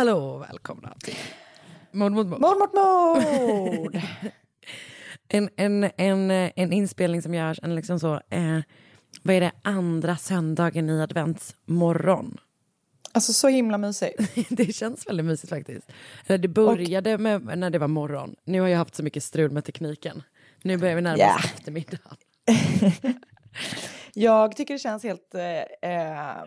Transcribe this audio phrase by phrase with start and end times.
[0.00, 1.14] Hallå och välkomna till
[1.90, 2.40] Mord mot mord.
[2.40, 4.00] Mord mot mord!
[5.28, 8.58] En, en, en, en inspelning som görs en liksom så, eh,
[9.22, 12.38] vad är det, andra söndagen i adventsmorgon.
[13.12, 14.22] Alltså så himla mysigt.
[14.48, 15.92] Det känns väldigt mysigt faktiskt.
[16.26, 18.36] Det började med när det var morgon.
[18.44, 20.22] Nu har jag haft så mycket strul med tekniken.
[20.62, 22.16] Nu börjar vi närma oss eftermiddagen.
[24.14, 25.34] Jag tycker det känns helt...
[25.34, 26.44] Eh, eh,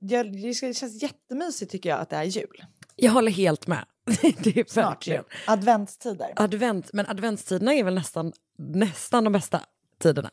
[0.00, 2.64] det känns jättemysigt tycker jag att det är jul.
[2.96, 3.84] Jag håller helt med.
[4.22, 5.22] Det är Snart verkligen.
[5.22, 5.38] jul.
[5.46, 6.32] Adventstider.
[6.36, 9.60] Advent, men adventstiderna är väl nästan, nästan de bästa
[9.98, 10.30] tiderna.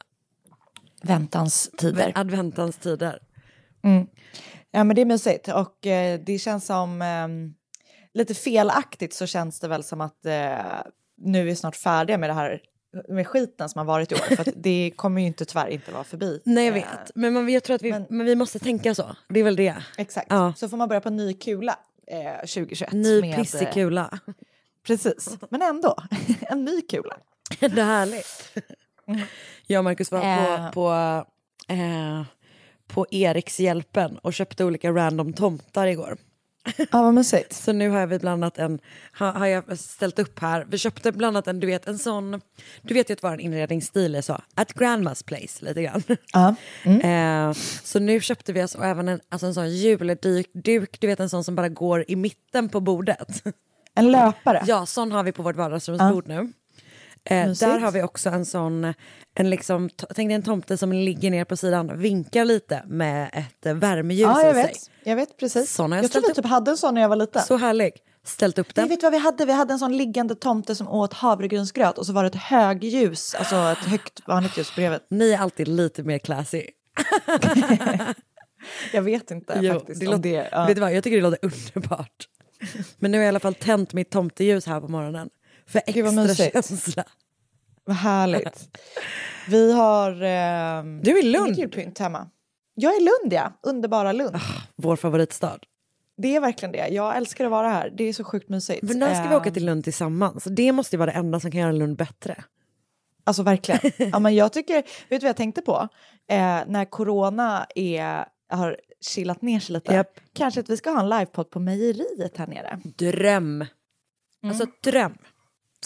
[1.02, 2.12] Väntans tider.
[2.16, 3.20] Adventans tider.
[4.72, 7.54] Ja men det är mysigt och eh, det känns som ehm,
[8.14, 10.82] lite felaktigt så känns det väl som att eh,
[11.18, 12.62] nu är vi snart färdiga med det här
[13.10, 16.04] med skiten som har varit i år för det kommer ju inte tyvärr inte vara
[16.04, 16.42] förbi.
[16.46, 18.96] Nej jag Eh, vet, men man, jag tror att vi, men, men- vi måste tänka
[18.96, 19.16] så.
[19.28, 19.76] Det är väl det.
[19.98, 20.54] Exakt, Ja.
[20.58, 22.92] så får man börja på ny kula eh, 2021.
[22.92, 24.20] Ny med, eh, pissig kula.
[24.88, 25.96] Precis, men ändå
[26.42, 27.18] en ny kula.
[27.60, 28.58] det är härligt.
[29.68, 30.66] Jag och Marcus var Eh.
[30.68, 30.92] på, på,
[31.74, 32.24] eh,
[32.88, 36.18] på Erikshjälpen och köpte olika random tomtar igår.
[36.92, 37.54] Ja vad mysigt.
[37.54, 38.80] Så nu har jag bland en,
[39.12, 42.42] har, har jag ställt upp här, vi köpte bland annat en, du vet en sån,
[42.82, 46.04] du vet ju att vår inredningsstil är så, at grandmas place lite grann.
[46.34, 46.56] Ja.
[47.08, 51.08] Eh, så nu köpte vi oss och även en, alltså en sån julduk, duk, du
[51.08, 53.44] vet en sån som bara går i mitten på bordet.
[53.94, 54.64] En löpare.
[54.68, 56.54] Ja, sån har vi på vårt vardagsrumsbord nu.
[57.30, 58.94] Eh, där har vi också en sån,
[59.36, 63.66] en liksom, tänk dig en tomte som ligger ner på sidan, vinkar lite med ett
[63.66, 64.64] eh, värmeljus Ja, jag i sig.
[64.64, 64.78] vet.
[65.04, 65.74] Jag vet precis.
[65.74, 67.42] Sån jag jag trodde jag typ hade en sån när jag var liten.
[67.42, 67.92] Så härlig.
[68.24, 68.90] Ställt upp den.
[68.90, 69.46] vet vad vi hade?
[69.46, 73.36] Vi hade en sån liggande tomte som åt havregrynsgröt och så var det ett högljus,
[73.36, 75.00] alltså ett högt vanligt ljus bredvid.
[75.10, 76.64] Ni är alltid lite mer classy.
[78.94, 80.50] Jag vet inte Jo, faktiskt det om låter, det...
[80.52, 80.66] Ja.
[80.66, 81.40] Vet du vad, jag tycker det låter
[81.76, 82.28] underbart.
[83.00, 85.30] Men nu har jag i alla fall tänt mitt tomteljus här på morgonen.
[85.68, 86.54] För Gud, vad extra mysigt.
[86.68, 87.04] känsla.
[87.86, 88.70] Vad härligt.
[89.50, 90.22] Vi har...
[90.22, 91.48] ehm, Du är i Lund.
[91.48, 92.30] inget julpynt hemma.
[92.74, 93.54] Jag är i Lund, ja.
[93.64, 94.36] Underbara Lund.
[94.76, 95.60] Vår favoritstad.
[96.18, 96.88] Det är verkligen det.
[96.88, 97.94] Jag älskar att vara här.
[97.98, 98.84] Det är så sjukt mysigt.
[98.84, 100.44] Men när ska vi åka Ehm, till Lund tillsammans?
[100.44, 102.44] Det måste ju vara det enda som kan göra Lund bättre.
[103.24, 103.80] Alltså verkligen.
[104.12, 105.88] Ja, men jag tycker, vet du vad jag tänkte på?
[106.30, 109.94] Eh, när corona är, har chillat ner sig lite.
[109.94, 110.20] Japp.
[110.34, 112.80] Kanske att vi ska ha en livepodd på mejeriet här nere.
[112.84, 113.66] Dröm.
[114.48, 115.18] Alltså dröm.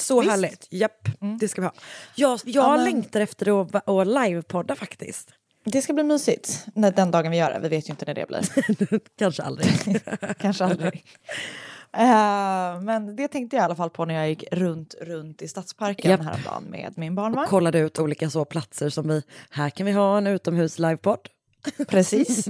[0.01, 0.25] Så Mm.
[0.25, 0.38] Visst.
[0.38, 0.44] Mm.
[0.44, 0.68] härligt.
[0.71, 1.07] Japp,
[1.39, 1.74] det ska vi ha.
[2.15, 5.30] Jag, jag Ja, men- längtar efter att, att livepodda faktiskt.
[5.63, 7.59] Det ska bli mysigt när, den dagen vi gör det.
[7.59, 9.00] Vi vet ju inte när det blir.
[9.18, 9.69] Kanske aldrig.
[10.39, 11.03] Kanske aldrig.
[11.98, 15.48] Eh, men det tänkte jag i alla fall på när jag gick runt, runt i
[15.48, 16.21] Stadsparken Japp.
[16.21, 17.47] häromdagen med min barnvagn.
[17.47, 21.19] Kollade ut olika så platser som vi, här kan vi ha en utomhus livepodd.
[21.88, 22.45] Precis.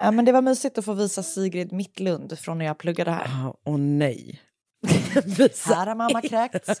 [0.00, 3.52] Ja, men det var mysigt att få visa Sigrid Mittlund från när jag pluggade här.
[3.64, 4.40] Åh nej.
[4.84, 6.80] Här har mamma kräkts.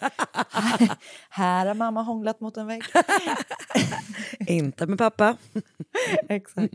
[1.30, 2.82] här har mamma hånglat mot en vägg.
[4.46, 5.36] Inte med pappa.
[6.28, 6.72] Exakt.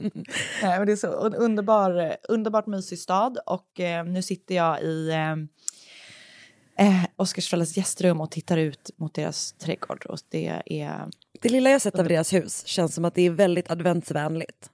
[0.62, 5.10] Nej, men det är så underbar, underbart mysig stad och eh, nu sitter jag i,
[5.10, 10.06] eh, eh, Oscarsföräldrars gästrum och tittar ut mot deras trädgård.
[10.06, 11.06] Och det är,
[11.42, 14.70] Det lilla jag sett av deras hus känns som att det är väldigt adventsvänligt.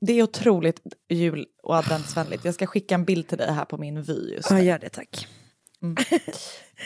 [0.00, 2.44] det är otroligt jul och adventsvänligt.
[2.44, 4.88] Jag ska skicka en bild till dig här på min vy just Ja, gör det
[4.88, 5.28] tack.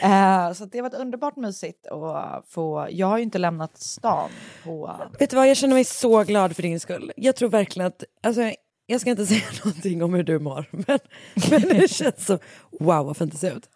[0.03, 2.89] Eh, så det har varit underbart mysigt att få...
[2.91, 4.31] Jag har ju inte lämnat stan
[4.65, 4.97] på...
[5.19, 7.13] Vet du vad, jag känner mig så glad för din skull.
[7.17, 8.53] Jag tror verkligen att, alltså,
[8.87, 10.99] jag ska inte säga någonting om hur du mår, men,
[11.51, 12.39] men det känns så,
[12.81, 13.69] wow vad fint det ser ut.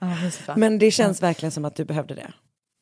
[0.00, 0.54] Ja, va?
[0.56, 2.32] Men det känns verkligen som att du behövde det.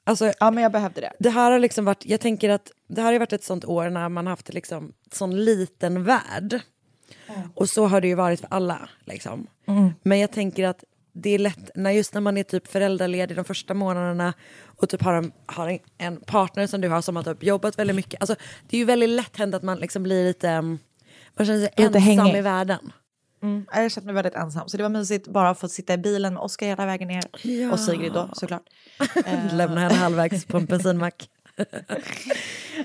[0.07, 1.13] Alltså, ja, men jag behövde det.
[1.19, 3.91] det här har liksom varit, jag tänker att det här har varit ett sånt år
[3.91, 6.61] när man haft liksom sån liten värld.
[7.55, 8.89] Och så har det ju varit för alla.
[9.05, 9.47] Liksom.
[10.03, 13.44] Men jag tänker att det är lätt, när just när man är typ föräldraledig de
[13.44, 17.23] första månaderna och typ har en, har en, en partner som du har som har
[17.23, 18.20] typ jobbat väldigt mycket.
[18.20, 18.37] Alltså,
[18.69, 21.82] det är ju väldigt lätt hänt att man liksom blir lite, man känner sig Lite
[21.99, 22.37] ensam hängig.
[22.38, 22.93] i världen.
[23.43, 24.69] Mm, jag har känt mig väldigt ensam.
[24.69, 27.25] Så det var mysigt bara att få sitta i bilen med Oskar hela vägen ner.
[27.43, 27.73] Ja.
[27.73, 28.62] Och Sigrid då såklart.
[29.53, 31.29] Lämna henne halvvägs på en bensinmack.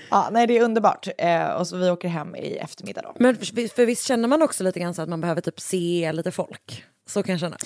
[0.09, 1.07] Ja, nej, det är underbart.
[1.17, 3.13] Eh, och så vi åker hem i eftermiddag då.
[3.19, 6.11] Men för, för visst känner man också lite grann så att man behöver typ se
[6.13, 6.83] lite folk?
[7.05, 7.57] Så kan jag känna.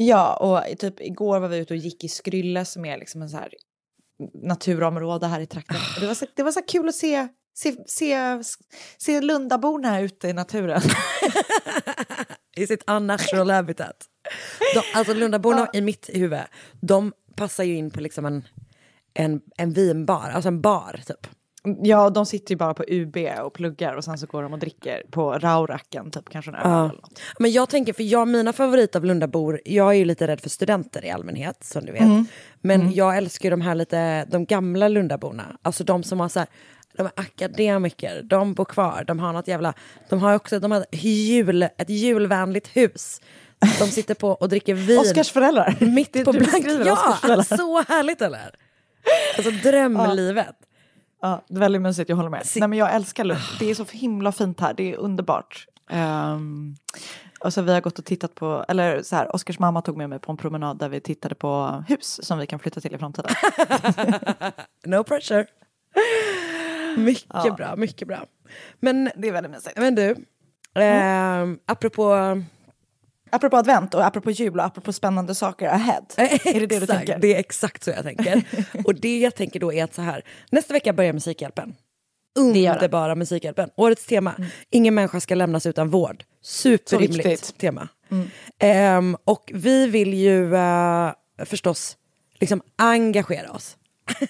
[0.00, 3.30] Ja, och typ igår var vi ute och gick i Skrylle som är liksom en
[3.30, 3.54] så här
[4.34, 5.76] naturområde här i trakten.
[6.00, 8.42] Det var så, det var så kul att se, se, se,
[8.98, 10.82] se Lundaborna ute i naturen.
[12.56, 14.06] I sitt unnatural habitat.
[14.74, 16.40] De, alltså Lundaborna i mitt huvud,
[16.80, 18.44] de passar ju in på liksom en,
[19.14, 21.26] en, en vinbar, alltså en bar typ.
[21.82, 24.58] Ja, de sitter ju bara på UB och pluggar och sen så går de och
[24.58, 26.78] dricker på Rauracken, typ kanske en öl Ja.
[26.84, 27.20] eller något.
[27.38, 30.48] Men jag tänker, för jag, mina favorit av Lundabor, jag är ju lite rädd för
[30.50, 32.02] studenter i allmänhet, som du vet.
[32.02, 32.26] Mm.
[32.60, 36.38] Men jag älskar ju de här lite, de gamla Lundaborna, alltså de som har så
[36.38, 36.48] här,
[36.96, 39.74] de är akademiker, de bor kvar, de har något jävla,
[40.08, 43.20] de har också, de har ett, jul, ett julvänligt hus.
[43.78, 44.98] De sitter på och dricker vin.
[44.98, 45.76] Oscars föräldrar.
[45.80, 46.66] Mitt på blank.
[46.86, 48.54] Ja, så härligt eller?
[49.36, 50.46] Alltså drömlivet.
[50.60, 50.67] Ja,
[51.20, 52.46] det är väldigt mysigt, jag håller med.
[52.56, 53.40] Nej, men jag älskar Lund.
[53.58, 55.66] Det är så himla fint här, det är underbart.
[55.90, 56.76] Um,
[57.40, 60.08] och så vi har gått och tittat på, eller så här, Oskars mamma tog med
[60.08, 62.98] mig på en promenad där vi tittade på hus som vi kan flytta till i
[62.98, 63.30] framtiden.
[64.86, 65.46] No pressure.
[66.96, 68.26] Mycket bra, mycket bra.
[68.80, 69.76] Men, det är väldigt mysigt.
[69.76, 70.16] men du,
[70.74, 72.42] ehm, apropå...
[73.30, 76.04] Apropå advent och apropå jul och apropå spännande saker ahead.
[76.16, 77.18] är det det du tänker?
[77.18, 78.42] Det är exakt så jag tänker.
[78.84, 81.74] och det jag tänker då är att så här, nästa vecka börjar Musikhjälpen.
[82.38, 83.70] Underbara Musikhjälpen.
[83.76, 84.34] Årets tema,
[84.70, 86.24] ingen människa ska lämnas utan vård.
[86.42, 87.88] Superrimligt tema.
[88.58, 91.12] Ehm, och vi vill ju eh,
[91.44, 91.96] förstås
[92.40, 93.76] liksom engagera oss.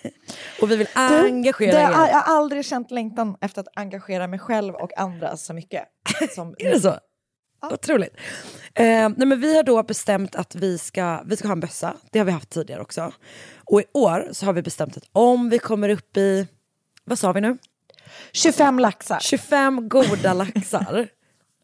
[0.62, 1.91] och vi vill engagera det, er.
[1.91, 5.85] jag har aldrig känt längtan efter att engagera mig själv och andra så mycket.
[6.35, 6.99] Som Är det så?
[7.63, 8.17] Otroligt.
[8.75, 8.85] Eh,
[9.17, 11.97] nej men vi har då bestämt att vi ska, vi ska ha en bössa.
[12.11, 13.13] Det har vi haft tidigare också.
[13.57, 16.47] Och i år så har vi bestämt att om vi kommer upp i,
[17.05, 17.59] vad sa vi nu?
[18.33, 19.19] 25 laxar.
[19.21, 21.09] 25 goda laxar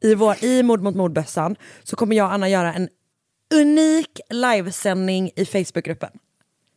[0.00, 2.88] i, vår, i Mord mot mordbössan så kommer jag och Anna göra en
[3.54, 6.10] unik livesändning i Facebookgruppen.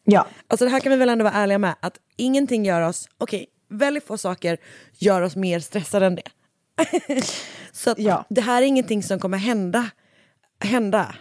[0.03, 0.27] Ja.
[0.47, 3.47] Alltså det här kan vi väl ändå vara ärliga med att ingenting gör oss, okej,
[3.69, 4.57] väldigt få saker
[4.97, 6.29] gör oss mer stressade än det.
[7.71, 8.25] Så Ja.
[8.29, 9.89] det här är ingenting som kommer hända,
[10.63, 11.15] hända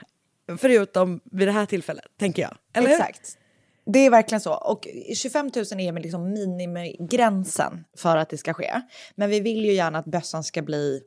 [0.59, 2.57] förutom vid det här tillfället, tänker jag.
[2.75, 2.95] Eller hur?
[2.97, 3.39] Exakt.
[3.87, 4.55] Det är verkligen så.
[4.55, 8.81] Och 25 000 är liksom minimigränsen för att det ska ske.
[9.15, 11.01] Men vi vill ju gärna att bössan ska bli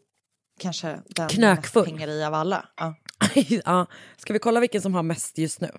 [0.60, 1.86] kanske den mest Knökfull.
[1.86, 2.66] pengar i av alla.
[2.78, 2.96] Ja.
[3.66, 3.86] ja.
[4.18, 5.72] Ska vi kolla vilken som har mest just nu?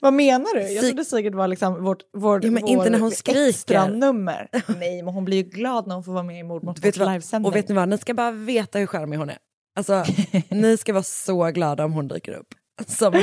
[0.00, 0.60] Vad menar du?
[0.72, 3.48] Jag trodde Sigrid var liksom vårt, vår, Ja, men inte när hon skriker.
[3.48, 4.48] extra nummer.
[4.78, 6.96] Nej, men hon blir ju glad när hon får vara med i Mord mot Vet
[6.96, 7.50] livesändning.
[7.50, 9.38] Och vet ni vad, ni ska bara veta hur charmig hon är.
[9.76, 10.04] Alltså,
[10.48, 12.54] ni ska vara så glada om hon dyker upp.
[12.86, 13.22] Som,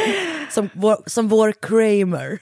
[0.49, 2.39] som, vår, som vår Kramer.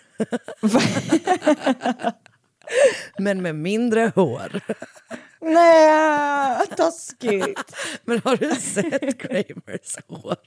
[3.17, 4.62] Men med mindre hår.
[5.41, 7.75] Nej, taskigt.
[8.05, 10.38] Men har du sett Kramers hår?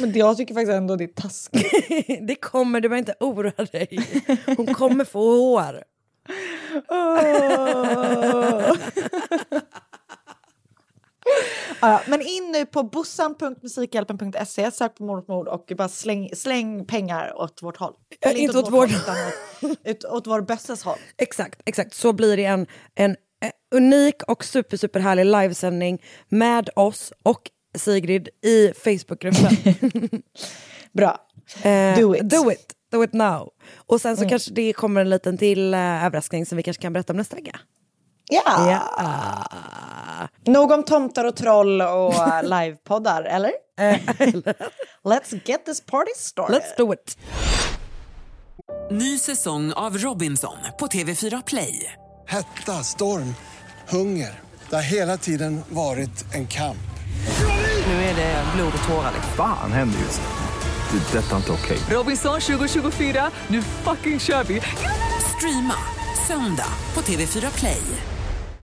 [0.00, 2.06] Men jag tycker faktiskt ändå det är taskigt.
[2.26, 3.98] Det kommer, du behöver inte oroa dig.
[4.56, 5.82] Hon kommer få hår.
[6.88, 8.76] Åh.
[11.80, 17.32] Ja, men in nu på bussan.musikhjälpen.se, sök på Mord mord och bara släng, släng pengar
[17.40, 17.94] åt vårt håll.
[18.20, 19.16] Eller inte åt vårt håll, utan
[19.70, 20.98] åt, ut, åt vår bästas håll.
[21.18, 21.94] Exakt, exakt.
[21.94, 27.50] Så blir det en, en eh, unik och super, super härlig livesändning med oss och
[27.78, 29.52] Sigrid i Facebookgruppen.
[30.92, 31.18] Bra.
[31.62, 32.30] Eh, Do it.
[32.30, 32.72] Do it.
[32.92, 33.50] Do it now.
[33.76, 34.30] Och sen så Mm.
[34.30, 37.36] kanske det kommer en liten till eh, överraskning som vi kanske kan berätta om nästa
[37.36, 37.60] vecka.
[38.30, 38.42] Ja.
[38.70, 40.28] Ja.
[40.46, 43.52] Nog om tomtar och troll och uh, livepoddar, eller?
[45.04, 46.56] Let's get this party started.
[46.56, 47.18] Let's do it.
[48.90, 51.92] Ny säsong av Robinson på TV4 Play.
[52.26, 53.34] Hetta, storm,
[53.88, 54.40] hunger.
[54.70, 56.76] Det har hela tiden varit en kamp.
[57.86, 59.12] Nu är det blod och tårar.
[59.14, 59.32] liksom.
[59.36, 60.98] Fan händer just nu.
[60.98, 61.18] Det.
[61.18, 61.78] är Detta är inte okej.
[61.90, 64.62] Robinson 2024, nu fucking kör vi!
[65.36, 65.74] Streama
[66.26, 67.82] söndag på TV4 Play.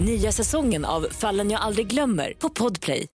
[0.00, 3.06] Nya säsongen av Fallen jag aldrig glömmer på Podplay.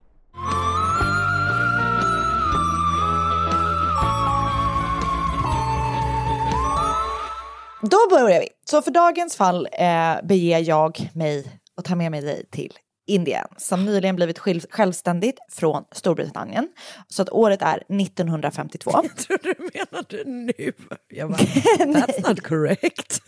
[7.83, 8.49] Då börjar vi.
[8.65, 12.73] Så för dagens fall eh, beger jag mig och tar med mig dig till
[13.13, 16.69] Indien som nyligen blivit själv- självständigt från Storbritannien.
[17.09, 18.91] Så att året är 1952.
[19.03, 20.73] Jag tror du menade nu.
[21.09, 21.37] Jag bara,
[21.79, 23.21] that's not correct.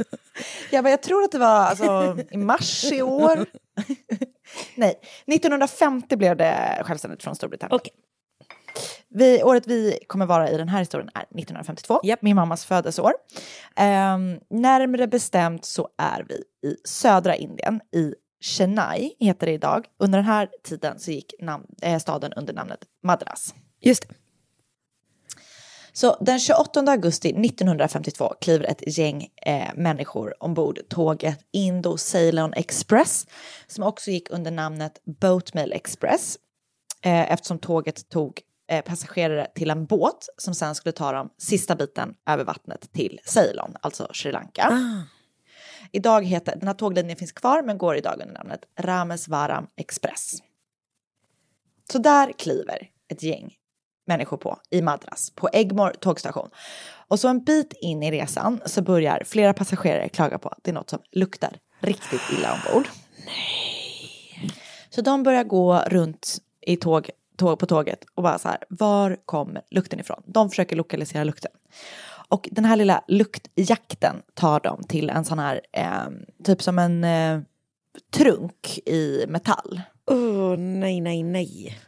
[0.70, 3.46] Jag, bara, jag tror att det var alltså, i mars i år.
[4.74, 7.80] Nej, 1950 blev det självständigt från Storbritannien.
[9.08, 13.12] Vi, året vi kommer vara i den här historien är 1952, min mammas födelseår.
[13.80, 16.34] Um, närmare bestämt så är vi
[16.70, 18.14] i södra Indien, i
[18.44, 19.86] Chennai heter det idag.
[19.98, 23.54] Under den här tiden så gick nam- eh, staden under namnet Madras.
[23.80, 24.14] Just det.
[25.92, 33.26] Så den 28 augusti 1952 kliver ett gäng eh, människor ombord tåget Indo-Ceylon Express
[33.66, 36.38] som också gick under namnet Boatmail Express
[37.04, 41.74] eh, eftersom tåget tog eh, passagerare till en båt som sen skulle ta dem sista
[41.74, 44.68] biten över vattnet till Ceylon, alltså Sri Lanka.
[45.94, 50.38] Idag heter, den här tåglinjen finns kvar men går idag under namnet Ramesvaram Express.
[51.92, 53.54] Så där kliver ett gäng
[54.06, 56.50] människor på i Madras på Egmore tågstation.
[57.08, 60.70] Och så en bit in i resan så börjar flera passagerare klaga på att det
[60.70, 62.88] är något som luktar riktigt illa ombord.
[63.26, 64.52] Nej.
[64.90, 69.16] Så de börjar gå runt i tåg, tåg på tåget och bara så här, var
[69.24, 70.22] kommer lukten ifrån?
[70.26, 71.52] De försöker lokalisera lukten.
[72.28, 76.08] Och den här lilla luktjakten tar dem till en sån här, eh,
[76.44, 77.40] typ som en eh,
[78.14, 79.80] trunk i metall.
[80.06, 81.78] Oh, nej, nej, nej.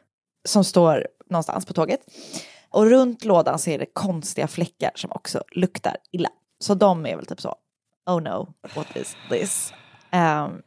[0.44, 2.00] Som står någonstans på tåget.
[2.70, 6.28] Och runt lådan så är det konstiga fläckar som också luktar illa.
[6.58, 7.54] Så de är väl typ så,
[8.06, 9.72] oh no, what is this?
[10.12, 10.62] Um,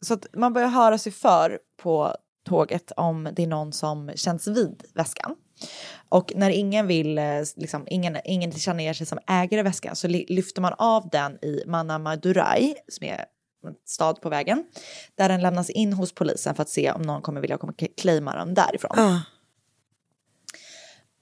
[0.00, 4.48] så att man börjar höra sig för på tåget om det är någon som känns
[4.48, 5.36] vid väskan.
[6.14, 7.24] Och när ingen vill, eh,
[7.56, 12.74] liksom, ingen, ingen känner sig som ägare väskan så lyfter man av den i Manamadurai,
[12.88, 13.24] som är
[13.66, 14.64] en stad på vägen,
[15.14, 18.36] där den lämnas in hos polisen för att se om någon kommer vilja komma claima
[18.36, 18.98] den därifrån.
[18.98, 19.20] Ah.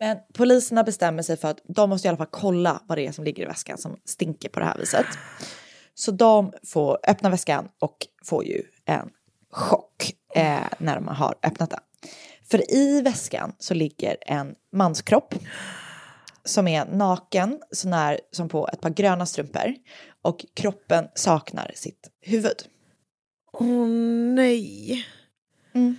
[0.00, 3.12] Men poliserna bestämmer sig för att de måste i alla fall kolla vad det är
[3.12, 5.06] som ligger i väskan som stinker på det här viset.
[5.94, 9.10] Så de får öppna väskan och får ju en
[9.50, 11.80] chock eh, när de har öppnat den.
[12.52, 15.34] För i väskan så ligger en manskropp
[16.44, 19.74] som är naken, sånär som på ett par gröna strumpor.
[20.22, 22.56] Och kroppen saknar sitt huvud.
[23.52, 23.88] Åh oh,
[24.34, 25.06] nej.
[25.74, 25.96] Mm.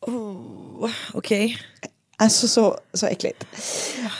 [0.00, 1.56] Oh, Okej.
[2.16, 3.46] Alltså så, så äckligt.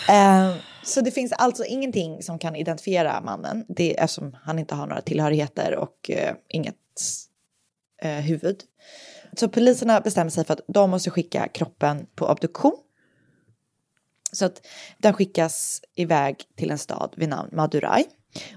[0.08, 4.74] Eh, Så det finns alltså ingenting som kan identifiera mannen, det är eftersom han inte
[4.74, 6.76] har några tillhörigheter och eh, inget
[8.02, 8.56] eh, huvud.
[9.36, 12.76] Så poliserna bestämmer sig för att de måste skicka kroppen på obduktion.
[14.32, 14.66] Så att
[14.98, 18.04] den skickas iväg till en stad vid namn Madurai.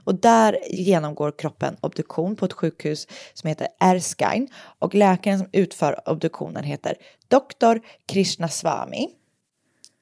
[0.03, 4.47] Och där genomgår kroppen obduktion på ett sjukhus som heter Erskine.
[4.79, 6.95] Och läkaren som utför obduktionen heter
[7.27, 7.77] Dr.
[8.05, 9.07] Krishnaswamy.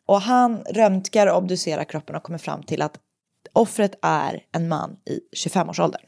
[0.06, 3.00] Och han röntgar och obducerar kroppen och kommer fram till att
[3.54, 6.02] offret är en man i 25-årsåldern.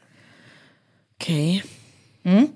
[1.14, 1.64] Okej.
[2.22, 2.48] Mm.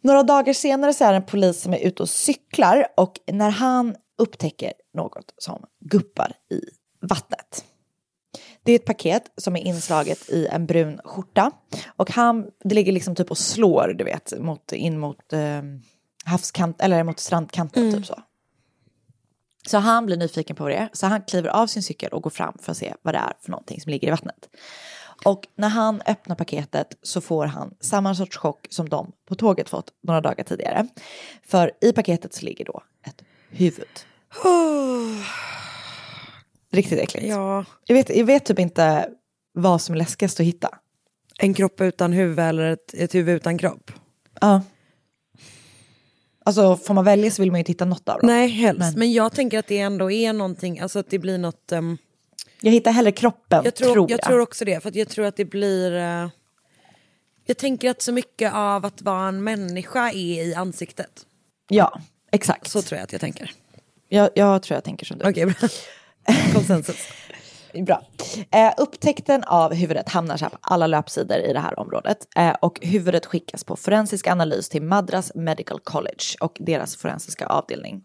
[0.00, 3.50] Några dagar senare så är det en polis som är ute och cyklar och när
[3.50, 6.60] han upptäcker något som guppar i
[7.06, 7.64] vattnet.
[8.62, 11.50] Det är ett paket som är inslaget i en brun skjorta
[11.96, 15.62] och han, det ligger liksom typ och slår, du vet, mot, in mot eh,
[16.24, 18.22] havskant eller mot strandkanten typ så.
[19.66, 22.22] Så han blir nyfiken på vad det är, så han kliver av sin cykel och
[22.22, 24.48] går fram för att se vad det är för någonting som ligger i vattnet.
[25.24, 29.68] Och när han öppnar paketet så får han samma sorts chock som de på tåget
[29.68, 30.88] fått några dagar tidigare.
[31.46, 33.86] För i paketet så ligger då ett huvud.
[36.72, 37.26] Riktigt äckligt.
[37.26, 37.64] Ja.
[37.86, 39.08] Jag, vet, jag vet typ inte
[39.52, 40.68] vad som är läskigast att hitta.
[41.38, 43.90] En kropp utan huvud eller ett, ett huvud utan kropp?
[44.40, 44.62] Ja.
[46.44, 48.26] Alltså får man välja så vill man ju inte hitta något av dem.
[48.26, 48.80] Nej, helst.
[48.80, 51.72] Men, Men- jag tänker att det ändå är någonting, alltså att det blir något...
[51.72, 51.98] ehm,
[52.62, 54.18] Jag hittar hellre kroppen, jag tror, tror jag.
[54.18, 54.26] jag.
[54.26, 55.96] tror också det, för jag tror att det blir...
[55.96, 56.28] eh,
[57.46, 61.26] jag tänker att så mycket av att vara en människa är i ansiktet.
[61.68, 62.00] Ja,
[62.32, 62.70] exakt.
[62.70, 63.52] Så tror jag att jag tänker.
[64.08, 65.28] Jag, jag tror jag tänker som du.
[65.28, 65.68] Okej, bra.
[66.52, 67.08] Konsensus.
[67.86, 68.02] Bra.
[68.50, 72.18] Eh, upptäckten av huvudet hamnar så på alla löpsidor i det här området.
[72.36, 78.02] Eh, och huvudet skickas på forensisk analys till Madras Medical College och deras forensiska avdelning.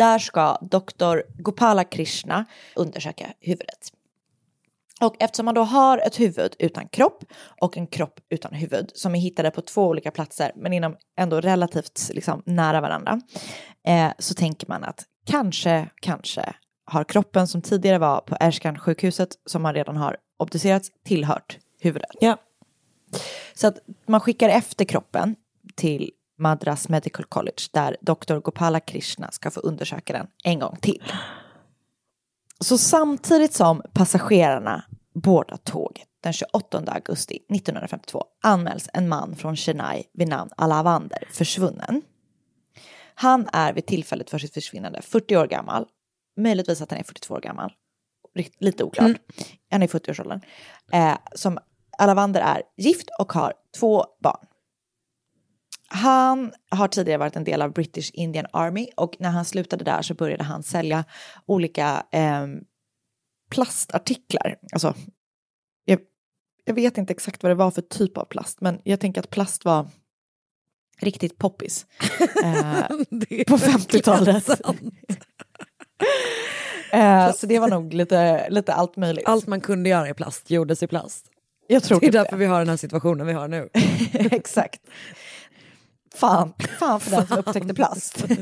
[0.00, 2.44] Där ska doktor Gopala Krishna
[2.76, 3.92] undersöka huvudet.
[5.00, 7.24] Och eftersom man då har ett huvud utan kropp
[7.60, 11.40] och en kropp utan huvud som är hittade på två olika platser men inom ändå
[11.40, 13.20] relativt liksom, nära varandra
[13.86, 16.54] eh, så tänker man att kanske, kanske
[16.84, 22.10] har kroppen som tidigare var på Erskan sjukhuset som man redan har obducerat tillhört huvudet.
[22.20, 22.36] Ja.
[23.54, 25.36] Så att man skickar efter kroppen
[25.76, 28.38] till Madras Medical College där Dr.
[28.38, 31.12] Gopala Krishna ska få undersöka den en gång till.
[32.60, 40.04] Så samtidigt som passagerarna boardar tåget den 28 augusti 1952 anmäls en man från Chennai
[40.12, 42.02] vid namn Alavander försvunnen.
[43.14, 45.86] Han är vid tillfället för sitt försvinnande 40 år gammal,
[46.36, 47.72] möjligtvis att han är 42 år gammal,
[48.58, 49.16] lite oklart.
[49.70, 50.40] Han är i 40-årsåldern.
[50.92, 51.58] Eh, som
[51.98, 54.46] Alavander är gift och har två barn.
[55.92, 60.02] Han har tidigare varit en del av British Indian Army och när han slutade där
[60.02, 61.04] så började han sälja
[61.46, 62.46] olika eh,
[63.50, 64.56] plastartiklar.
[64.72, 64.94] Alltså,
[65.84, 65.98] jag,
[66.64, 69.30] jag vet inte exakt vad det var för typ av plast, men jag tänker att
[69.30, 69.88] plast var
[71.00, 71.86] riktigt poppis
[72.44, 72.86] eh,
[73.46, 74.48] på 50-talet.
[76.92, 79.26] eh, så det var nog lite, lite allt möjligt.
[79.26, 81.26] Allt man kunde göra i plast gjordes i plast.
[81.66, 83.68] Jag tror det är typ därför vi har den här situationen vi har nu.
[84.12, 84.80] Exakt.
[86.14, 88.24] Fan, fan för den som upptäckte plast.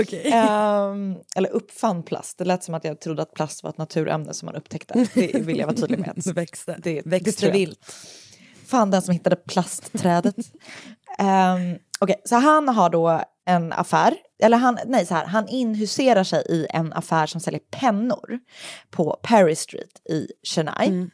[0.00, 0.30] Okej.
[0.32, 2.38] Ehm, eller uppfann plast.
[2.38, 5.06] Det lät som att jag trodde att plast var ett naturämne som man upptäckte.
[5.14, 6.12] Det vill jag vara tydlig med.
[6.24, 6.76] Det växte.
[6.82, 7.52] Det, Växte jag.
[7.52, 7.96] vilt.
[8.66, 10.36] Fan den som hittade plastträdet.
[10.38, 16.24] um, Okej, så han har då en affär, eller han, nej så här, han inhuserar
[16.24, 18.38] sig i en affär som säljer pennor
[18.90, 21.10] på Perry Street i Chennai.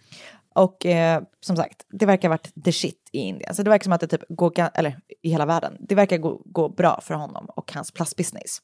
[0.58, 3.54] Och eh, som sagt, det verkar ha varit the shit i Indien.
[3.54, 6.42] Så det verkar som att det typ går, eller i hela världen, det verkar gå,
[6.44, 8.58] gå bra för honom och hans plastbusiness.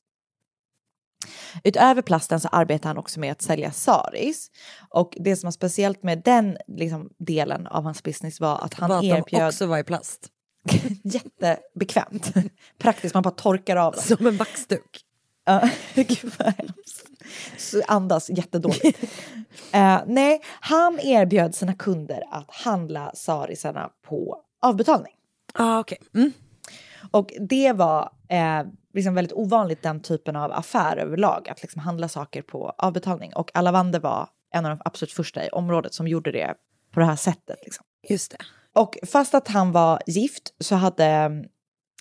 [1.65, 4.51] Utöver plasten så arbetar han också med att sälja saris.
[4.89, 8.89] Och det som var speciellt med den liksom, delen av hans business var att han
[8.89, 9.49] Var att de erbjöd...
[9.49, 10.29] också var i plast.
[11.05, 12.33] Jättebekvämt.
[12.79, 14.03] Praktiskt, man bara torkar av dem.
[14.03, 15.01] Som en vaxduk.
[15.45, 17.14] Ja, gud vad hemskt.
[17.87, 18.99] Andas jättedåligt.
[19.73, 25.13] Eh, nej, han erbjöd sina kunder att handla sarisarna på avbetalning.
[25.55, 25.99] Ah, okay.
[26.15, 26.33] mm.
[27.11, 28.63] Och det var eh,
[28.95, 33.35] liksom väldigt ovanligt den typen av affär överlag, att liksom handla saker på avbetalning.
[33.35, 36.55] Och Alavander var en av de absolut första i området som gjorde det
[36.93, 37.59] på det här sättet.
[37.65, 37.85] Liksom.
[38.09, 38.39] Just det.
[38.73, 41.31] Och fast att han var gift så hade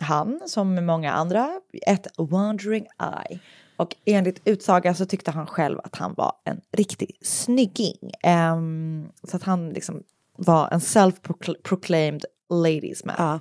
[0.02, 3.40] han, som många andra, ett wandering eye.
[3.84, 8.12] Och enligt utsaga så tyckte han själv att han var en riktig snygging.
[8.24, 10.04] Ehm, så att han liksom
[10.38, 13.40] var en self-proclaimed ladies man.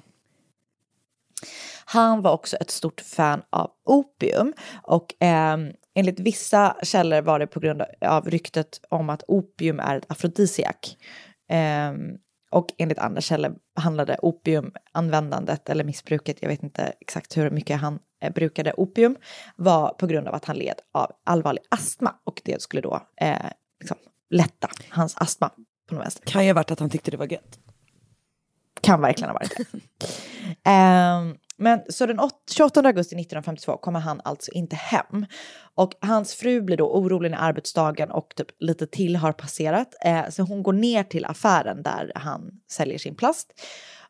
[1.84, 4.52] Han var också ett stort fan av opium
[4.82, 9.96] och ehm, enligt vissa källor var det på grund av ryktet om att opium är
[9.96, 10.96] ett afrodisiak.
[11.48, 12.18] Ehm,
[12.52, 17.98] och enligt andra källor handlade opiumanvändandet eller missbruket, jag vet inte exakt hur mycket han
[18.22, 19.16] eh, brukade opium,
[19.56, 23.36] var på grund av att han led av allvarlig astma och det skulle då eh,
[23.80, 23.96] liksom,
[24.30, 25.50] lätta hans astma
[25.88, 26.26] på något vänster.
[26.26, 27.58] Kan ju ha varit att han tyckte det var gött.
[28.80, 29.80] Kan verkligen ha varit det.
[30.70, 32.18] Ehm, men så den
[32.50, 35.26] 28 augusti 1952 kommer han alltså inte hem.
[35.74, 39.94] Och hans fru blir då orolig när arbetsdagen och typ lite till har passerat.
[40.04, 43.52] Eh, så hon går ner till affären där han säljer sin plast.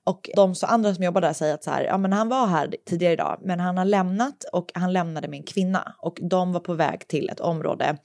[0.05, 2.47] Och de så andra som jobbar där säger att så här, ja men han var
[2.47, 5.95] här tidigare idag, men han har lämnat och han lämnade med en kvinna.
[5.99, 7.97] Och de var på väg till ett område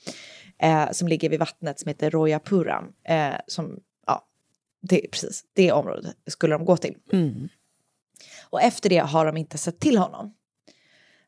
[0.61, 2.85] eh, som ligger vid vattnet som heter Royapuram.
[3.07, 4.25] Eh, som, ja,
[4.81, 6.95] det, precis, det området skulle de gå till.
[7.13, 7.49] Mm.
[8.49, 10.33] Och efter det har de inte sett till honom.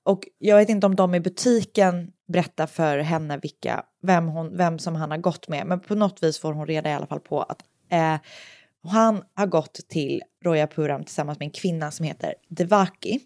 [0.03, 4.79] Och jag vet inte om de i butiken berättar för henne vilka, vem, hon, vem
[4.79, 7.19] som han har gått med, men på något vis får hon reda i alla fall
[7.19, 8.15] på att eh,
[8.87, 13.19] han har gått till Royapuram tillsammans med en kvinna som heter Devaki.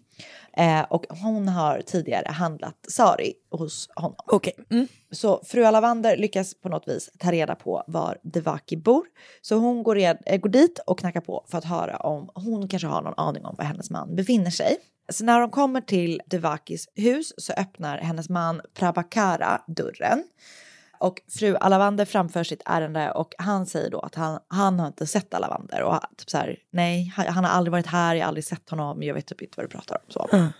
[0.56, 4.16] Eh, och hon har tidigare handlat sari hos honom.
[4.26, 4.52] Okej.
[4.70, 4.88] Mm.
[5.10, 9.06] Så fru Alavander lyckas på något vis ta reda på var Devaki bor.
[9.42, 12.68] Så hon går, red, eh, går dit och knackar på för att höra om hon
[12.68, 14.76] kanske har någon aning om var hennes man befinner sig.
[15.12, 20.24] Så när de kommer till Devakis hus så öppnar hennes man Prabhakara dörren.
[21.04, 25.06] Och fru Alavander framför sitt ärende och han säger då att han, han har inte
[25.06, 28.44] sett Alavander och typ så här, nej, han, har aldrig varit här, jag har aldrig
[28.44, 30.02] sett honom, jag vet typ inte vad du pratar om.
[30.08, 30.50] Så.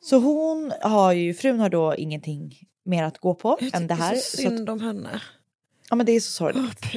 [0.00, 3.94] Så hon har ju, frun har då ingenting mer att gå på Jag än det
[3.94, 4.16] tycker här.
[4.16, 5.22] så Så att, synd om henne.
[5.90, 6.94] ja men det är så sorgligt.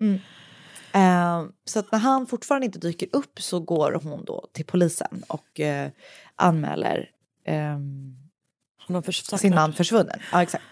[0.00, 0.20] Mm.
[0.92, 5.24] Eh, så att när han fortfarande inte dyker upp så går hon då till polisen
[5.28, 5.90] och eh,
[6.36, 7.10] anmäler
[7.44, 8.23] försvunnit.
[9.38, 10.18] Sin man försvunnen.
[10.32, 10.64] Ja, exakt.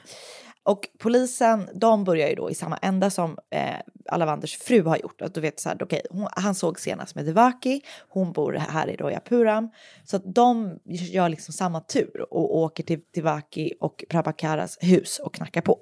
[0.64, 5.22] Och polisen, de börjar ju då i samma ända som eh, Alavanders fru har gjort.
[5.22, 8.90] Att du vet så här, okej, hon, han såg senast med Devaki, hon bor här
[8.90, 9.70] i Royapuram.
[10.04, 15.34] Så att de gör liksom samma tur och åker till Devaki och Prabhakaras hus och
[15.34, 15.80] knackar på.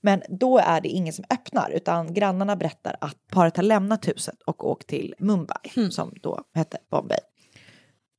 [0.00, 4.42] Men då är det ingen som öppnar utan grannarna berättar att paret har lämnat huset
[4.42, 7.18] och åkt till Mumbai som då hette Bombay.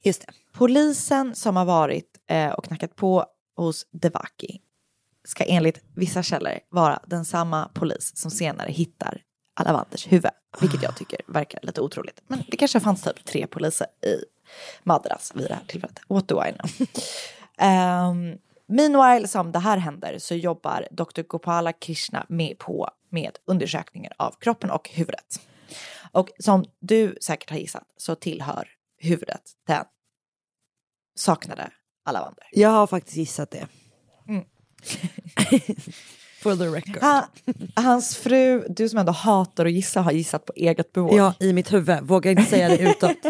[0.03, 0.33] Just det.
[0.53, 2.10] Polisen som har varit
[2.57, 4.61] och knackat på hos Devaki
[5.23, 9.21] ska enligt vissa källor vara den samma polis som senare hittar
[9.59, 10.31] Alavanders huvud.
[10.61, 12.21] Vilket jag tycker verkar lite otroligt.
[12.27, 14.15] Men det kanske fanns typ tre poliser i
[14.83, 15.99] Madras vid det här tillfället.
[16.07, 16.87] What do I know?
[17.69, 21.21] um, meanwhile som det här händer så jobbar Dr.
[21.21, 25.41] Gopala Krishna med på med undersökningen av kroppen och huvudet.
[26.11, 29.85] Och som du säkert har gissat så tillhör huvudet den
[31.15, 31.71] saknade
[32.03, 32.43] Alavander.
[32.51, 33.67] Jag har faktiskt gissat det.
[34.27, 34.43] Mm.
[36.41, 37.01] For the record.
[37.01, 37.23] Han,
[37.75, 41.13] hans fru, du som ändå hatar att gissa, har gissat på eget bevåg.
[41.13, 41.97] Ja, i mitt huvud.
[42.01, 43.17] Vågar inte säga det utåt.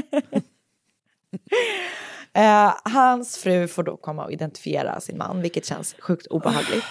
[2.34, 6.84] Eh, hans fru får då komma och identifiera sin man, vilket känns sjukt obehagligt.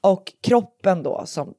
[0.00, 1.54] Och kroppen då, som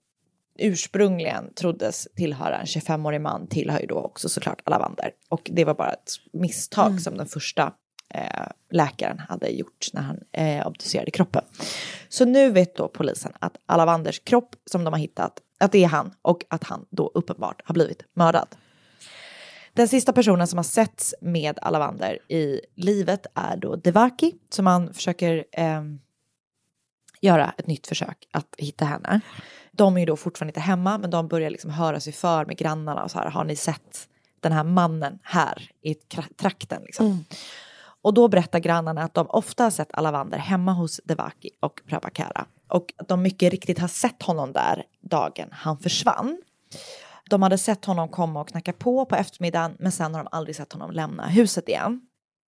[0.59, 5.11] ursprungligen troddes tillhöra en 25-årig man, tillhör ju då också såklart Alavander.
[5.29, 7.73] Och det var bara ett misstag som den första
[8.09, 11.43] Eh, läkaren hade gjort när han eh, obducerade kroppen.
[12.09, 15.87] Så nu vet då polisen att Alavanders kropp som de har hittat, att det är
[15.87, 18.47] han och att han då uppenbart har blivit mördad.
[19.73, 24.93] Den sista personen som har setts med Alavander i livet är då Devaki som han
[24.93, 25.81] försöker eh,
[27.21, 29.21] göra ett nytt försök att hitta henne.
[29.71, 32.57] De är ju då fortfarande inte hemma men de börjar liksom höra sig för med
[32.57, 34.07] grannarna och så här har ni sett
[34.39, 35.93] den här mannen här i
[36.37, 37.05] trakten liksom.
[37.05, 37.25] Mm.
[38.07, 42.45] Och då berättar grannarna att de ofta har sett Alavander hemma hos Devaki och Prabhakara.
[42.67, 46.41] Och att de mycket riktigt har sett honom där dagen han försvann.
[47.29, 50.55] De hade sett honom komma och knacka på på eftermiddagen men sen har de aldrig
[50.55, 52.01] sett honom lämna huset igen.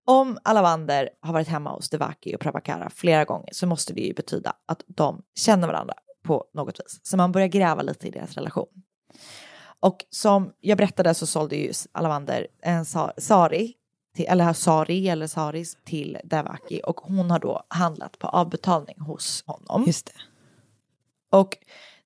[0.08, 4.14] Om Alavander har varit hemma hos Devaki och Prabhakara flera gånger så måste det ju
[4.14, 5.94] betyda att de känner varandra
[6.24, 7.00] på något vis.
[7.04, 8.84] Så man börjar gräva lite i deras relation.
[9.80, 13.74] Och som jag berättade så sålde ju Alavander en sa- sari,
[14.16, 19.44] till, eller sari eller saris till Devaki och hon har då handlat på avbetalning hos
[19.46, 19.84] honom.
[19.88, 20.22] Just det.
[21.38, 21.58] Och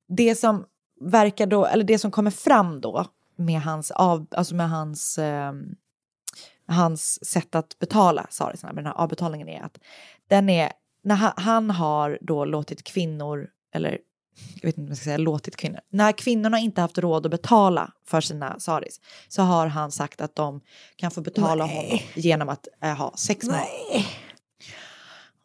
[0.07, 0.65] det som
[1.01, 5.75] verkar då, eller det som kommer fram då med hans, av, alltså med hans, ehm,
[6.67, 9.77] hans sätt att betala sarisarna med den här avbetalningen är att
[10.27, 10.71] den är,
[11.03, 13.99] när han, han har då låtit kvinnor, eller
[14.61, 17.31] jag vet inte om jag ska säga låtit kvinnor, när kvinnorna inte haft råd att
[17.31, 20.61] betala för sina saris så har han sagt att de
[20.95, 21.75] kan få betala Nej.
[21.75, 24.03] honom genom att eh, ha sex med honom.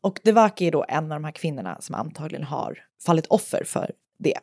[0.02, 3.90] och Devaki är då en av de här kvinnorna som antagligen har fallit offer för
[4.18, 4.38] det.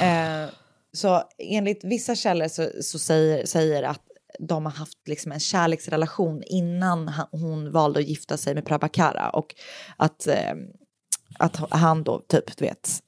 [0.00, 0.48] Eh,
[0.92, 4.02] så enligt vissa källor så, så säger, säger att
[4.38, 9.30] de har haft liksom en kärleksrelation innan han, hon valde att gifta sig med Prabhakara
[9.30, 9.54] och
[9.96, 10.54] att, eh,
[11.38, 13.02] att han då typ, du vet,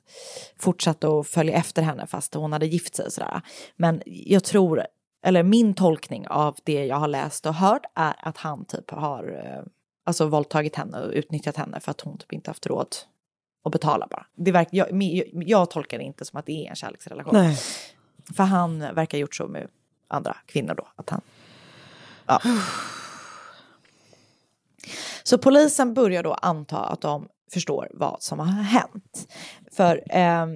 [0.58, 3.40] fortsatte att följa efter henne fast hon hade gift sig och sådär.
[3.76, 4.86] Men jag tror,
[5.24, 9.42] eller min tolkning av det jag har läst och hört är att han typ har
[9.44, 9.64] eh,
[10.04, 12.96] alltså våldtagit henne och utnyttjat henne för att hon typ inte haft råd
[13.64, 14.26] att betala bara.
[14.34, 17.34] Det verk, jag, jag, jag tolkar det inte som att det är en kärleksrelation.
[17.34, 17.58] Nej.
[18.36, 19.68] För han verkar ha gjort så med
[20.08, 20.88] andra kvinnor då.
[20.96, 21.20] Att han,
[22.26, 22.40] ja.
[25.22, 29.28] Så polisen börjar då anta att de förstår vad som har hänt.
[29.72, 30.46] För eh,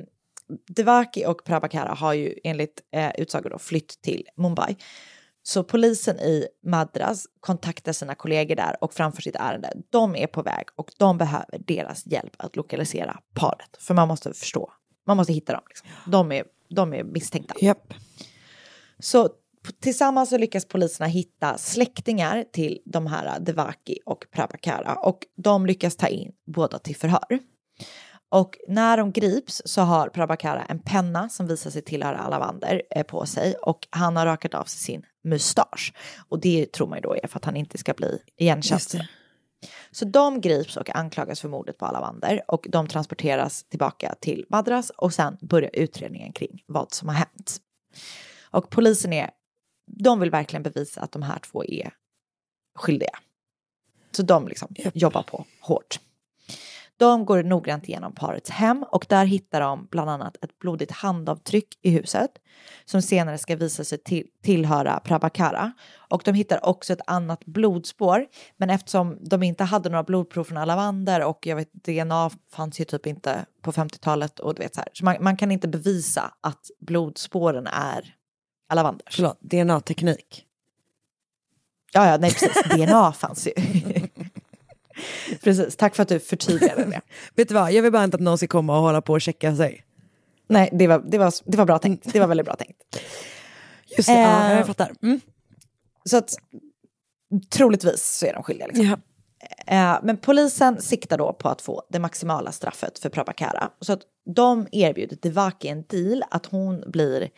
[0.68, 4.76] Devaki och Prabhakara har ju enligt eh, utsagor då flytt till Mumbai.
[5.42, 9.72] Så polisen i Madras kontaktar sina kollegor där och framför sitt ärende.
[9.90, 13.76] De är på väg och de behöver deras hjälp att lokalisera paret.
[13.78, 14.72] För man måste förstå,
[15.06, 15.62] man måste hitta dem.
[15.68, 15.88] Liksom.
[16.06, 17.54] De, är, de är misstänkta.
[17.60, 17.94] Yep.
[18.98, 19.28] Så
[19.80, 25.96] tillsammans så lyckas poliserna hitta släktingar till de här Devaki och Prabhakara och de lyckas
[25.96, 27.38] ta in båda till förhör.
[28.30, 33.02] Och när de grips så har Prabhakara en penna som visar sig tillhöra Alavander eh,
[33.02, 35.92] på sig och han har rakat av sig sin mustasch.
[36.28, 38.80] Och det tror man ju då är för att han inte ska bli igenkänd.
[39.90, 44.90] Så de grips och anklagas för mordet på Alavander och de transporteras tillbaka till Madras
[44.90, 47.56] och sen börjar utredningen kring vad som har hänt.
[48.50, 49.30] Och polisen är,
[49.88, 51.92] de vill verkligen bevisa att de här två är
[52.74, 53.18] skyldiga.
[54.10, 56.00] Så de liksom jobbar på hårt.
[56.98, 61.78] De går noggrant igenom parets hem och där hittar de bland annat ett blodigt handavtryck
[61.82, 62.30] i huset
[62.84, 65.72] som senare ska visa sig till, tillhöra Prabhakara.
[66.10, 70.58] Och de hittar också ett annat blodspår, men eftersom de inte hade några blodprov från
[70.58, 74.80] Alavander och jag vet DNA fanns ju typ inte på 50-talet och du vet så
[74.80, 78.14] här, så man, man kan inte bevisa att blodspåren är
[78.68, 79.16] Alavanders.
[79.16, 80.44] Förlåt, DNA-teknik.
[81.92, 83.52] Ja, ja, nej precis, DNA fanns ju.
[85.42, 87.00] Precis, tack för att du förtydligade det.
[87.34, 89.20] Vet du vad, jag vill bara inte att någon ska komma och hålla på och
[89.20, 89.84] checka sig.
[90.48, 92.12] Nej, det var, det var, det var bra tänkt.
[92.12, 93.00] Det var väldigt bra tänkt.
[93.96, 94.92] Just det, ja, Eh, jag fattar.
[95.02, 95.20] Mm.
[96.04, 96.34] Så att
[97.50, 98.66] troligtvis så är de skyldiga.
[98.66, 98.86] Liksom.
[98.86, 98.98] Ja.
[99.66, 103.70] Eh, men polisen siktar då på att få det maximala straffet för Prabhakara.
[103.80, 104.00] Så att
[104.34, 107.30] de erbjuder Devaki en deal att hon blir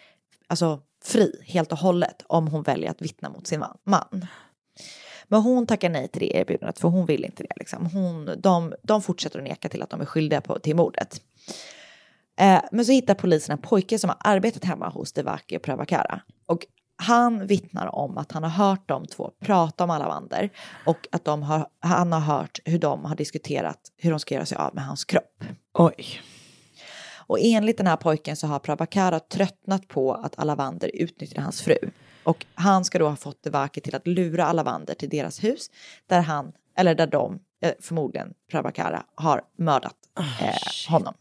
[0.46, 4.26] alltså, fri helt och hållet om hon väljer att vittna mot sin man-
[5.28, 7.52] Men hon tackar nej till det erbjudandet för hon vill inte det.
[7.56, 7.86] Liksom.
[7.86, 11.22] Hon, de, de fortsätter att neka till att de är skyldiga på, till mordet.
[12.40, 16.20] Eh, men så hittar polisen en pojke som har arbetat hemma hos Devaki och Prabhakara.
[16.46, 20.50] Och han vittnar om att han har hört de två prata om Alavander
[20.86, 24.46] och att de har, han har hört hur de har diskuterat hur de ska göra
[24.46, 25.44] sig av med hans kropp.
[25.74, 26.20] Oj.
[27.30, 31.76] Och enligt den här pojken så har Prabhakara tröttnat på att Alavander utnyttjar hans fru.
[32.22, 35.70] Och han ska då ha fått Devaki till att lura Alavander till deras hus
[36.06, 41.14] där han, eller där de, eh, förmodligen Prabhakara, har mördat eh, honom.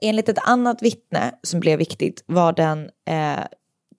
[0.00, 3.44] Enligt ett annat vittne som blev viktigt var den, eh,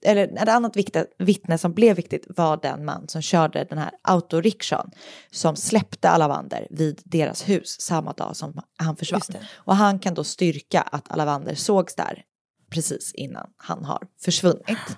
[0.05, 3.91] eller ett annat vittne, vittne som blev viktigt var den man som körde den här
[4.01, 4.91] autorikshan
[5.31, 9.21] som släppte Alavander vid deras hus samma dag som han försvann.
[9.51, 12.23] Och han kan då styrka att Alavander sågs där
[12.69, 14.97] precis innan han har försvunnit.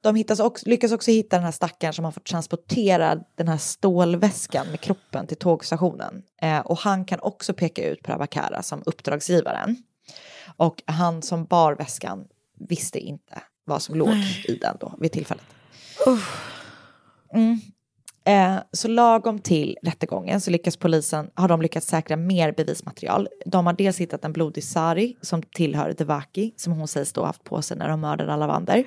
[0.00, 3.56] De hittas också, lyckas också hitta den här stackaren som har fått transportera den här
[3.58, 6.22] stålväskan med kroppen till tågstationen.
[6.42, 9.76] Eh, och han kan också peka ut Prabhakara som uppdragsgivaren.
[10.56, 12.24] Och han som bar väskan
[12.68, 15.44] visste inte vad som låg i den då vid tillfället.
[17.34, 17.60] Mm.
[18.24, 23.28] Eh, så lagom till rättegången så lyckas polisen, har de lyckats säkra mer bevismaterial.
[23.46, 27.44] De har dels hittat en blodig sari som tillhör Devaki som hon sägs då haft
[27.44, 28.84] på sig när de mördade Alavander.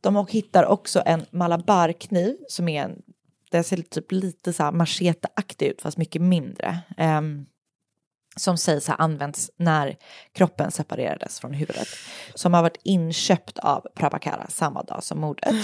[0.00, 3.02] De hittar också en malabarkniv som är en,
[3.50, 6.78] den ser typ lite så här macheteaktig ut fast mycket mindre.
[6.96, 7.46] Ehm,
[8.36, 9.96] som sägs ha använts när
[10.32, 11.88] kroppen separerades från huvudet.
[12.34, 15.54] Som har varit inköpt av Prabhakara samma dag som mordet.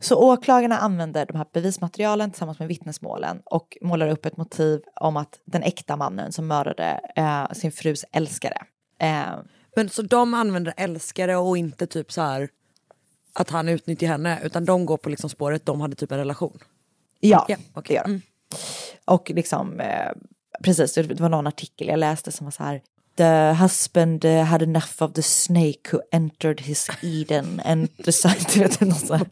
[0.00, 5.16] Så åklagarna använder de här bevismaterialen tillsammans med vittnesmålen och målar upp ett motiv om
[5.16, 8.62] att den äkta mannen som mördade eh, sin frus älskare.
[8.98, 9.38] Eh,
[9.76, 12.48] Men så de använder älskare och inte typ så här
[13.32, 16.58] att han utnyttjar henne utan de går på liksom spåret de hade typ en relation.
[17.20, 18.20] Ja, Ja, det gör de.
[19.04, 20.12] Och liksom, eh,
[20.62, 22.82] precis, det var någon artikel jag läste som var så här.
[23.16, 28.80] The husband uh, had enough of the snake who entered his Eden and decided, vet,
[28.80, 29.26] något så här.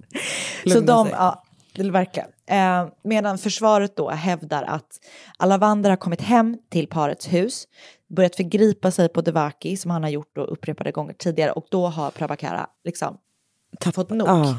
[0.66, 1.14] Så de, sig.
[1.18, 2.28] ja, det verkligen.
[2.46, 5.00] Eh, medan försvaret då hävdar att
[5.36, 7.68] Alavander har kommit hem till parets hus,
[8.08, 11.86] börjat förgripa sig på Devaki som han har gjort då upprepade gånger tidigare och då
[11.86, 13.18] har Prabhakara liksom
[13.94, 14.28] fått nog.
[14.28, 14.54] Ah.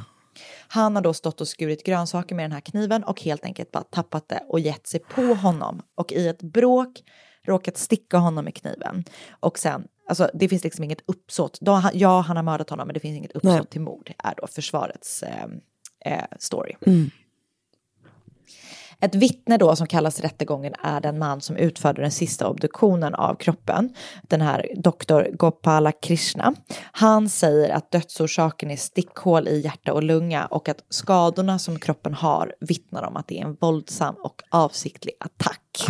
[0.67, 3.83] Han har då stått och skurit grönsaker med den här kniven och helt enkelt bara
[3.83, 7.03] tappat det och gett sig på honom och i ett bråk
[7.47, 9.03] råkat sticka honom med kniven.
[9.39, 11.57] Och sen, alltså det finns liksom inget uppsåt.
[11.61, 13.65] Då, han- ja, han har mördat honom men det finns inget uppsåt Nej.
[13.65, 15.45] till mord, är då försvarets eh,
[16.05, 16.73] eh, story.
[16.87, 17.09] Mm.
[19.01, 23.35] Ett vittne då som kallas rättegången är den man som utförde den sista obduktionen av
[23.35, 26.53] kroppen, den här doktor Gopala Krishna.
[26.91, 32.13] Han säger att dödsorsaken är stickhål i hjärta och lunga och att skadorna som kroppen
[32.13, 35.85] har vittnar om att det är en våldsam och avsiktlig attack.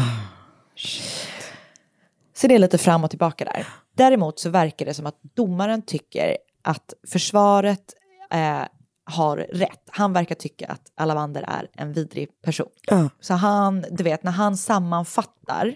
[2.36, 3.68] Så det är lite fram och tillbaka där.
[3.96, 7.94] Däremot så verkar det som att domaren tycker att försvaret
[8.32, 8.62] eh,
[9.06, 9.82] har rätt.
[9.88, 12.70] Han verkar tycka att Alavander är en vidrig person.
[12.88, 13.10] Ja.
[13.20, 15.76] Så han, du vet, när han sammanfattar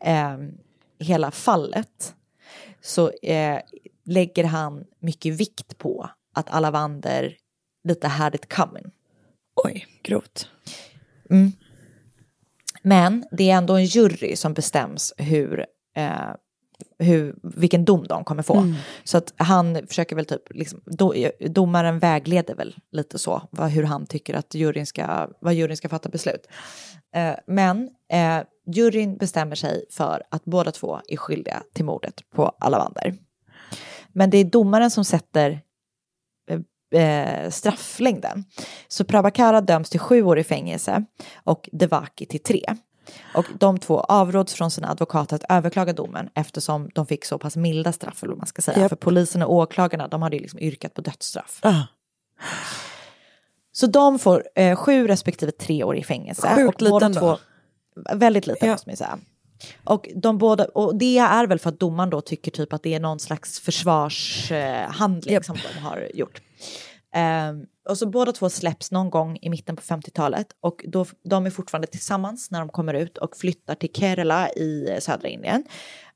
[0.00, 0.36] eh,
[0.98, 2.14] hela fallet
[2.80, 3.60] så eh,
[4.04, 7.36] lägger han mycket vikt på att Alavander
[7.84, 8.90] lite had it coming.
[9.64, 10.48] Oj, grovt.
[11.30, 11.52] Mm.
[12.82, 16.30] Men det är ändå en jury som bestäms hur, eh,
[16.98, 18.56] hur, vilken dom de kommer få.
[18.56, 18.74] Mm.
[19.04, 23.84] Så att han försöker väl typ, liksom, do, domaren vägleder väl lite så, vad, hur
[23.84, 26.46] han tycker att juryn ska, vad juryn ska fatta beslut.
[27.14, 32.52] Eh, men eh, juryn bestämmer sig för att båda två är skyldiga till mordet på
[32.60, 33.14] Alavander.
[34.12, 35.60] Men det är domaren som sätter
[36.94, 38.44] eh, strafflängden.
[38.88, 41.04] Så Prabhakara döms till sju år i fängelse
[41.44, 42.64] och Devaki till tre.
[43.34, 47.56] Och de två avråds från sina advokater att överklaga domen eftersom de fick så pass
[47.56, 48.78] milda straff, eller vad man ska säga.
[48.78, 48.88] Japp.
[48.88, 51.58] För polisen och åklagarna, de hade ju liksom yrkat på dödsstraff.
[51.62, 51.82] Ah.
[53.72, 56.54] Så de får eh, sju respektive tre år i fängelse.
[56.54, 57.38] Sjukt och liten två, då.
[58.14, 58.74] Väldigt liten Ja.
[58.74, 59.18] måste man säga.
[59.84, 62.94] Och, de båda, och det är väl för att domaren då tycker typ att det
[62.94, 65.44] är någon slags försvarshandling Japp.
[65.44, 66.40] som de har gjort.
[67.14, 71.46] Ehm, och så båda två släpps någon gång i mitten på 50-talet och då, de
[71.46, 75.64] är fortfarande tillsammans när de kommer ut och flyttar till Kerala i södra Indien.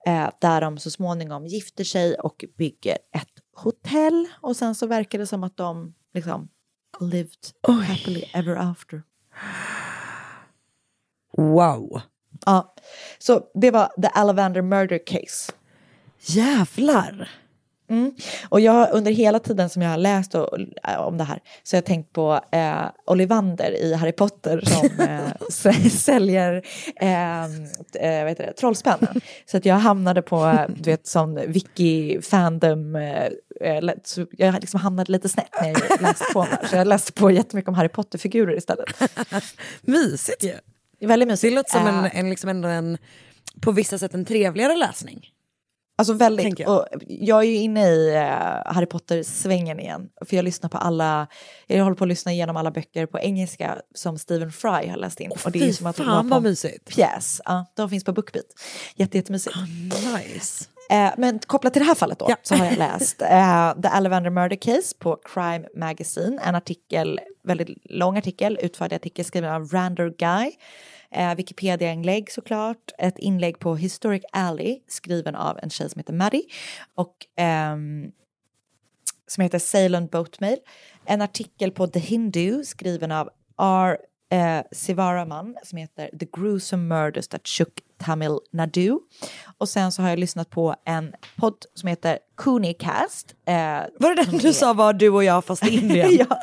[0.06, 5.18] Eh, där de så småningom gifter sig och bygger ett hotell och sen så verkar
[5.18, 6.48] det som att de liksom
[7.00, 9.02] lived happily ever after.
[11.36, 12.00] Wow.
[12.46, 12.74] Ja,
[13.18, 15.52] så det var the Alavander murder case.
[16.20, 17.30] Jävlar.
[17.90, 18.12] Mm.
[18.48, 21.76] Och jag under hela tiden som jag har läst och, äh, om det här så
[21.76, 24.90] har jag tänkt på eh, Ollivander i Harry Potter som
[25.70, 26.62] eh, säljer
[26.96, 28.52] eh, eh, heter det.
[29.46, 33.28] Så att jag hamnade på, eh, du vet, som wiki fandom eh,
[33.60, 36.42] eh, så jag liksom hamnade lite snett när jag läste på.
[36.42, 36.66] Här.
[36.70, 38.86] Så jag läste på jättemycket om Harry Potter-figurer istället.
[39.80, 40.54] Mysigt ju.
[41.00, 41.52] Väldigt mysigt.
[41.52, 42.98] Det låter som en, Eh, en, liksom en,
[43.60, 45.30] på vissa sätt en trevligare läsning.
[45.96, 46.58] Alltså väldigt.
[46.58, 46.68] Jag.
[46.70, 50.08] Och jag är ju inne i uh, Harry Potter-svängen igen.
[50.26, 51.26] För jag lyssnar på alla,
[51.66, 55.20] jag håller på att lyssna igenom alla böcker på engelska som Stephen Fry har läst
[55.20, 55.30] in.
[55.44, 56.88] och det är som att fan vad mysigt.
[56.88, 57.40] Pjäs.
[57.44, 58.44] Ja, de finns på Bookbeat.
[58.96, 59.56] Jätte, jättemysigt.
[60.14, 60.64] Nice.
[60.90, 62.36] Eh, men kopplat till det här fallet då, Ja.
[62.42, 66.40] så har jag läst eh, The Alavander Murder Case på Crime Magazine.
[66.44, 70.52] En artikel, väldigt lång artikel, utförlig artikel skriven av Randor Guy.
[71.14, 72.92] Eh, Wikipedia-inlägg såklart.
[72.98, 76.42] Ett inlägg på Historic Alley skriven av en tjej som heter Maddie.
[76.94, 78.12] Och ehm,
[79.26, 80.58] som heter Ceylon Boatmail.
[81.04, 83.98] En artikel på The Hindu skriven av R.
[84.32, 88.98] Eh, Sivaraman som heter The Gruesome Murders That Shook Tamil Nadu.
[89.58, 93.34] Och sen så har jag lyssnat på en podd som heter Cooneycast.
[93.46, 93.54] Eh,
[93.98, 96.10] Var det den du sa var du och jag fast i Indien?
[96.28, 96.40] ja,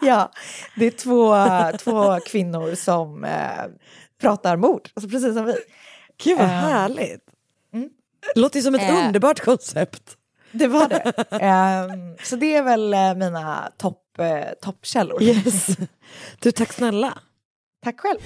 [0.00, 0.30] ja,
[0.76, 1.34] det är två,
[1.78, 3.64] två kvinnor som eh,
[4.20, 5.54] pratar mord, alltså precis som vi.
[6.24, 7.24] Gud vad Eh, härligt.
[7.74, 7.88] mm.
[8.34, 9.06] Låter som ett Eh.
[9.06, 10.16] underbart koncept.
[10.52, 11.12] Det var det.
[11.40, 15.22] Ehm, så det är väl eh, mina topp, eh, toppkällor.
[15.22, 15.66] Yes.
[16.40, 17.18] Du, tack snälla.
[17.84, 18.18] Tack själv.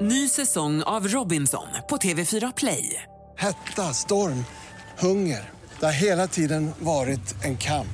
[0.00, 3.02] Ny säsong av Robinson på TV4 Play.
[3.38, 4.44] Hetta, storm,
[4.98, 5.50] hunger.
[5.80, 7.86] Det har hela tiden varit en kamp.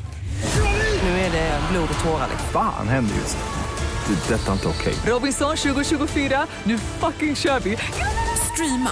[1.02, 2.28] Nu är det blod och tårar.
[2.52, 4.14] Fan händer just nu.
[4.14, 4.34] Det.
[4.34, 4.94] är Detta är inte okej.
[5.06, 7.76] Robinson 2024, nu fucking kör vi!
[8.52, 8.90] Streama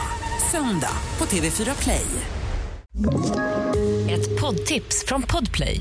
[0.51, 2.07] söndag på TV4 Play.
[4.11, 5.80] Ett poddtips från Podplay.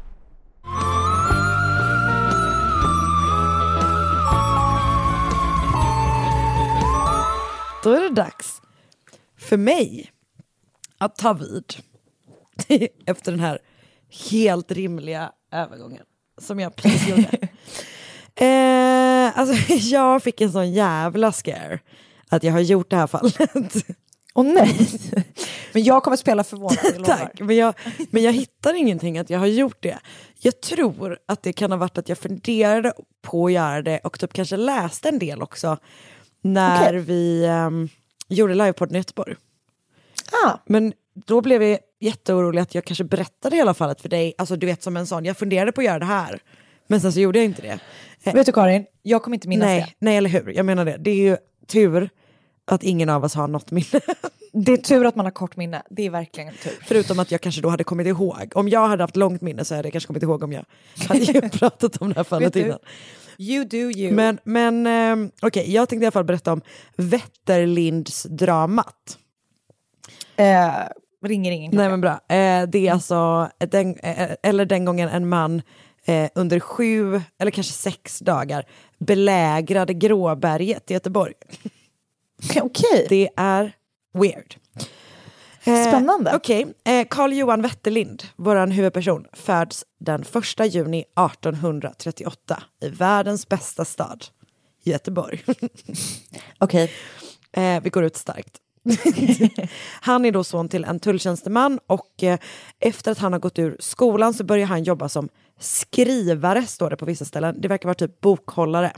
[7.83, 8.61] Då är det dags
[9.37, 10.11] för mig
[10.97, 11.75] att ta vid
[13.05, 13.59] efter den här
[14.31, 16.03] helt rimliga övergången
[16.37, 17.37] som jag precis gjorde.
[18.45, 21.79] eh, alltså, jag fick en sån jävla scare
[22.29, 23.85] att jag har gjort det här fallet.
[24.33, 24.87] Åh nej!
[25.73, 27.05] Men jag kommer spela förvånad.
[27.05, 27.73] Tack, men jag,
[28.09, 29.99] men jag hittar ingenting att jag har gjort det.
[30.39, 34.19] Jag tror att det kan ha varit att jag funderade på att göra det och
[34.19, 35.77] typ kanske läste en del också
[36.41, 36.99] när Okej.
[36.99, 37.89] vi um,
[38.27, 39.35] gjorde livepodden i Göteborg.
[40.45, 40.57] Ah.
[40.65, 44.65] Men då blev jag jätteorolig att jag kanske berättade hela fallet för dig, alltså du
[44.67, 46.39] vet som en sån, jag funderade på att göra det här,
[46.87, 47.79] men sen så gjorde jag inte det.
[48.23, 50.05] Eh, Vet du Karin, jag kommer inte minnas nej, det.
[50.05, 50.97] nej, eller hur, jag menar det.
[50.99, 51.37] Det är ju
[51.67, 52.09] tur
[52.65, 53.85] att ingen av oss har något minne.
[54.53, 56.71] Det är tur att man har kort minne, det är verkligen tur.
[56.87, 58.51] Förutom att jag kanske då hade kommit ihåg.
[58.55, 60.65] Om jag hade haft långt minne så hade jag kanske kommit ihåg om jag
[61.07, 62.79] hade pratat om det här fallet innan.
[63.41, 64.13] You do you.
[64.13, 66.61] Men, men ehm, okej, jag tänkte i alla fall berätta om
[66.95, 69.17] Vätterlindsdramat.
[70.35, 70.71] Eh,
[71.25, 72.11] ringer ingen Nej men bra.
[72.11, 75.61] Eh, det är alltså, den, eh, eller den gången en man
[76.05, 78.65] eh, under sju, eller kanske sex dagar
[78.99, 81.33] belägrade Gråberget i Göteborg.
[82.61, 83.05] Okej.
[83.09, 83.71] Det är
[84.13, 84.55] weird.
[85.63, 86.35] Eh, Spännande.
[86.35, 93.85] Okej, eh, Carl Johan Wetterlind, vår huvudperson, föds den 1 juni 1838 i världens bästa
[93.85, 94.25] stad,
[94.83, 95.43] Göteborg.
[96.57, 96.91] Okej.
[97.51, 98.57] Eh, vi går ut starkt.
[100.01, 102.39] han är då son till en tulltjänsteman och eh,
[102.79, 106.97] efter att han har gått ur skolan så börjar han jobba som skrivare, står det
[106.97, 107.55] på vissa ställen.
[107.61, 108.91] Det verkar vara typ bokhållare.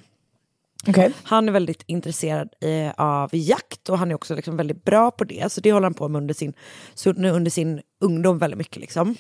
[0.88, 1.12] Okej.
[1.24, 5.24] Han är väldigt intresserad eh, av jakt och han är också liksom väldigt bra på
[5.24, 5.52] det.
[5.52, 6.54] Så det håller han på med under sin,
[7.06, 8.78] under sin ungdom väldigt mycket.
[8.78, 9.16] Liksom.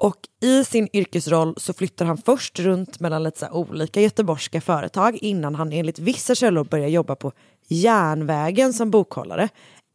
[0.00, 5.54] Och i sin yrkesroll så flyttar han först runt mellan lite olika göteborgska företag innan
[5.54, 7.32] han enligt vissa källor börjar jobba på
[7.68, 9.48] järnvägen som bokhållare.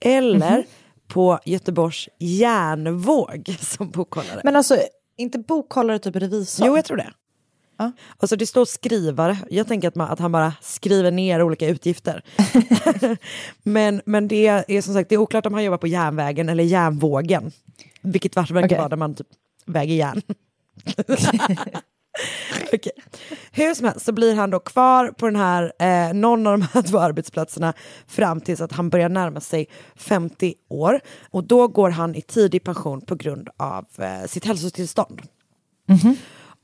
[0.06, 0.64] Eller Mhm.
[1.08, 4.42] på Göteborgs järnvåg som bokhållare.
[4.44, 4.78] Men alltså,
[5.18, 6.68] inte bokhållare typ revisor?
[6.68, 7.12] Jo, jag tror det.
[7.78, 7.92] Ja.
[8.18, 9.38] Alltså det står skrivare.
[9.50, 12.24] Jag tänker att, man, att han bara skriver ner olika utgifter.
[13.64, 16.64] men, men det är som sagt det är oklart om han jobbar på järnvägen eller
[16.64, 17.52] järnvågen.
[18.02, 18.78] Vilket verkar Okej.
[18.78, 19.28] vara där man typ
[19.66, 20.22] väger järn.
[22.74, 22.92] Okej.
[23.52, 26.68] Hur som helst så blir han då kvar på den här, eh, någon av de
[26.74, 27.74] här två arbetsplatserna
[28.08, 31.00] fram tills att han börjar närma sig 50 år.
[31.32, 35.22] Och då går han i tidig pension på grund av eh, sitt hälsotillstånd.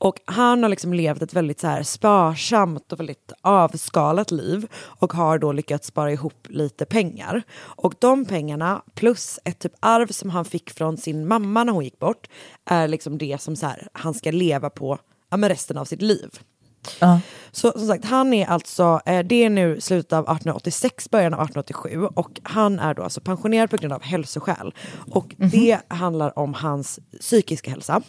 [0.00, 5.12] Och han har liksom levt ett väldigt så här sparsamt och väldigt avskalat liv och
[5.12, 7.42] har då lyckats spara ihop lite pengar.
[7.58, 11.84] Och de pengarna plus ett typ arv som han fick från sin mamma när hon
[11.84, 12.28] gick bort
[12.64, 14.98] är liksom det som så här, han ska leva på
[15.30, 16.28] ja, men resten av sitt liv.
[17.52, 21.40] Så som sagt, han är alltså, eh, det är nu slutet av 1886, början av
[21.40, 24.74] 1887 och han är då alltså pensionerad på grund av hälsoskäl.
[25.10, 28.02] Och det handlar om hans psykiska hälsa.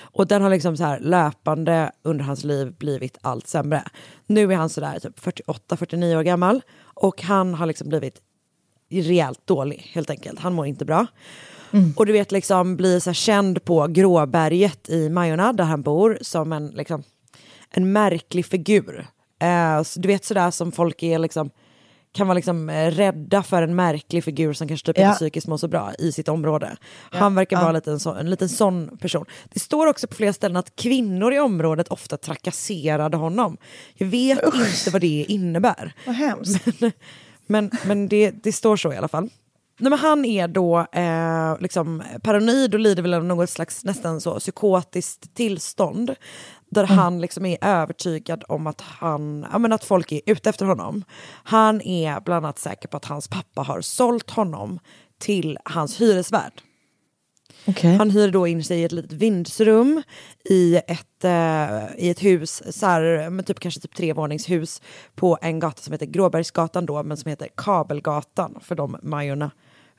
[0.00, 3.82] Och den har liksom så här löpande under hans liv blivit allt sämre.
[4.26, 6.62] Nu är han sådär typ 48-49 år gammal
[6.94, 8.20] och han har liksom blivit
[8.90, 10.40] rejält dålig helt enkelt.
[10.40, 11.06] Han mår inte bra.
[11.96, 16.52] Och du vet liksom blir så känd på Gråberget i Majorna där han bor som
[16.52, 17.02] en, liksom,
[17.70, 19.06] en märklig figur.
[19.38, 21.50] Eh, du vet sådär som folk är liksom
[22.14, 25.06] kan vara liksom eh, rädda för en märklig figur som kanske typ Ja.
[25.08, 26.76] inte psykiskt mår så bra i sitt område.
[27.10, 27.60] Han verkar Ja.
[27.62, 29.24] vara lite en, så, en liten sån person.
[29.52, 33.56] Det står också på flera ställen att kvinnor i området ofta trakasserade honom.
[33.94, 35.92] Jag vet inte vad det innebär.
[36.06, 36.66] Vad hemskt.
[36.80, 36.92] Men,
[37.46, 39.28] men, men det, det står så i alla fall.
[39.78, 44.20] Nej, men han är då eh, liksom paranoid och lider väl av något slags nästan
[44.20, 46.14] så psykotiskt tillstånd.
[46.74, 50.66] Där han liksom är övertygad om att, han, ja, men att folk är ute efter
[50.66, 51.04] honom.
[51.44, 54.78] Han är bland annat säker på att hans pappa har sålt honom
[55.18, 56.62] till hans hyresvärd.
[57.98, 60.02] Han hyr då in sig i ett litet vindsrum
[60.44, 64.82] i ett, eh, i ett hus, så här, men typ, kanske typ trevåningshus
[65.14, 69.50] på en gata som heter Gråbergsgatan då, men som heter Kabelgatan för de Majorna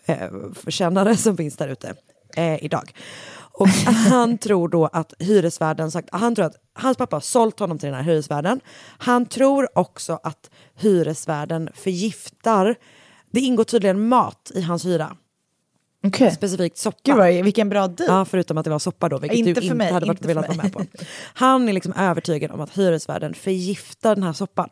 [0.06, 1.96] eh, förkännare som finns där ute
[2.36, 2.94] eh, idag.
[3.58, 7.80] Och han tror då att hyresvärden sagt, han tror att hans pappa har sålt honom
[7.80, 8.60] till den här hyresvärden.
[8.98, 12.76] Han tror också att hyresvärden förgiftar,
[13.32, 15.18] det ingår tydligen mat i hans hyra.
[16.08, 16.32] Okej.
[16.32, 17.00] Specifikt soppa.
[17.04, 18.10] Gud vad, vilken bra deal.
[18.10, 20.28] Ja, förutom att det var soppa då, vilket Inte du inte mig, hade varit inte
[20.28, 20.86] velat vara med på.
[21.34, 24.70] Han är liksom övertygad om att hyresvärden förgiftar den här soppan.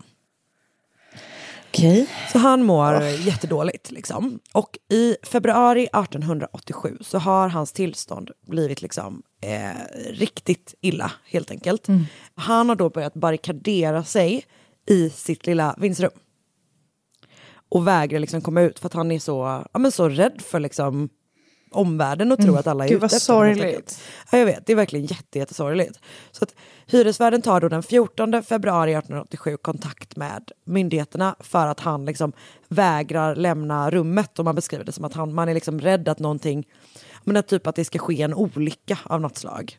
[1.77, 2.09] Okej.
[2.31, 3.91] Så han mår jättedåligt.
[3.91, 4.39] Liksom.
[4.51, 11.87] Och i februari 1887 så har hans tillstånd blivit liksom, eh, riktigt illa, helt enkelt.
[12.35, 14.45] Han har då börjat barrikadera sig
[14.89, 16.11] i sitt lilla vindsrum.
[17.69, 20.59] Och vägrar liksom komma ut för att han är så, ja, men så rädd för
[20.59, 21.09] liksom,
[21.73, 22.59] omvärlden och tror Mm.
[22.59, 23.99] att alla är Gud, ute efter sorgligt.
[24.31, 25.99] Ja, jag vet, det är verkligen jätte, jättesorgligt.
[26.31, 26.55] Så att
[26.87, 32.33] hyresvärden tar då den 14 februari 1887 kontakt med myndigheterna för att han liksom
[32.67, 34.39] vägrar lämna rummet.
[34.39, 36.67] Och man beskriver det som att han, man är liksom rädd att någonting,
[37.23, 39.77] men att typ att det ska ske en olycka av något slag.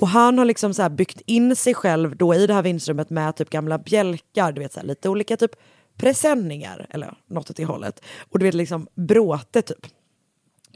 [0.00, 3.36] Och han har liksom så byggt in sig själv då i det här vindsrummet med
[3.36, 5.50] typ gamla bjälkar, du vet så här, lite olika typ
[5.96, 8.00] presenningar eller något åt det hållet.
[8.30, 9.86] Och du vet liksom bråte typ.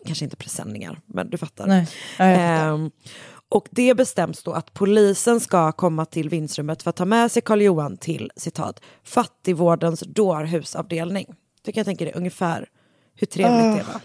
[0.07, 1.67] Kanske inte presenningar, men du fattar.
[1.67, 1.89] Nej,
[2.19, 2.75] ja, jag.
[2.75, 2.91] Ehm,
[3.49, 7.43] och det bestäms då att polisen ska komma till vindsrummet för att ta med sig
[7.43, 11.27] Karl Johan till citat fattigvårdens dårhusavdelning.
[11.63, 12.69] Du kan tänka dig ungefär
[13.15, 14.01] hur trevligt det var.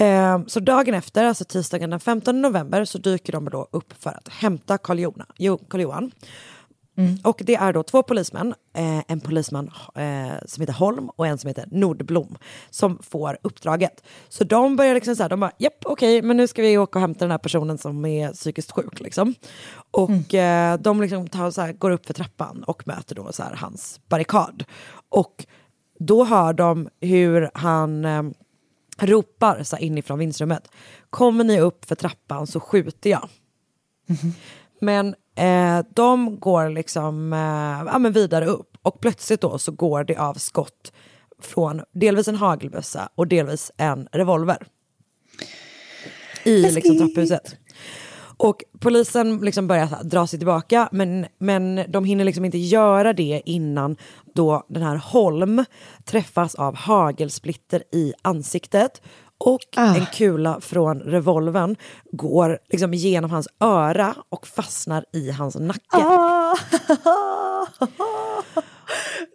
[0.00, 4.10] Ehm, så dagen efter, alltså tisdagen den 15 november, så dyker de då upp för
[4.10, 4.98] att hämta Karl
[6.98, 7.18] Johan.
[7.24, 11.38] Och det är då två polismän, eh, en polisman eh, som heter Holm och en
[11.38, 12.36] som heter Nordblom,
[12.70, 14.02] som får uppdraget.
[14.28, 16.98] Så de börjar liksom så här, de bara, japp okej, men nu ska vi åka
[16.98, 19.00] och hämta den här personen som är psykiskt sjuk.
[19.00, 19.34] Liksom.
[19.90, 23.42] Och eh, de liksom tar, så här, går upp för trappan och möter då så
[23.42, 24.64] här, hans barrikad.
[25.08, 25.46] Och
[25.98, 28.22] då hör de hur han eh,
[29.00, 30.70] ropar så här, inifrån vindsrummet,
[31.10, 33.28] kommer ni upp för trappan så skjuter jag.
[34.80, 40.04] Men eh, de går liksom eh, ja, men vidare upp och plötsligt då så går
[40.04, 40.92] det av skott
[41.40, 44.66] från delvis en hagelbössa och delvis en revolver.
[46.44, 47.56] I liksom, trapphuset.
[48.38, 53.12] Och polisen liksom börjar här dra sig tillbaka men, men de hinner liksom inte göra
[53.12, 53.96] det innan
[54.34, 55.64] då den här Holm
[56.04, 59.02] träffas av hagelsplitter i ansiktet
[59.38, 61.76] och en kula från revolvern
[62.12, 65.96] går liksom genom hans öra och fastnar i hans nacke.
[65.96, 66.56] Ah.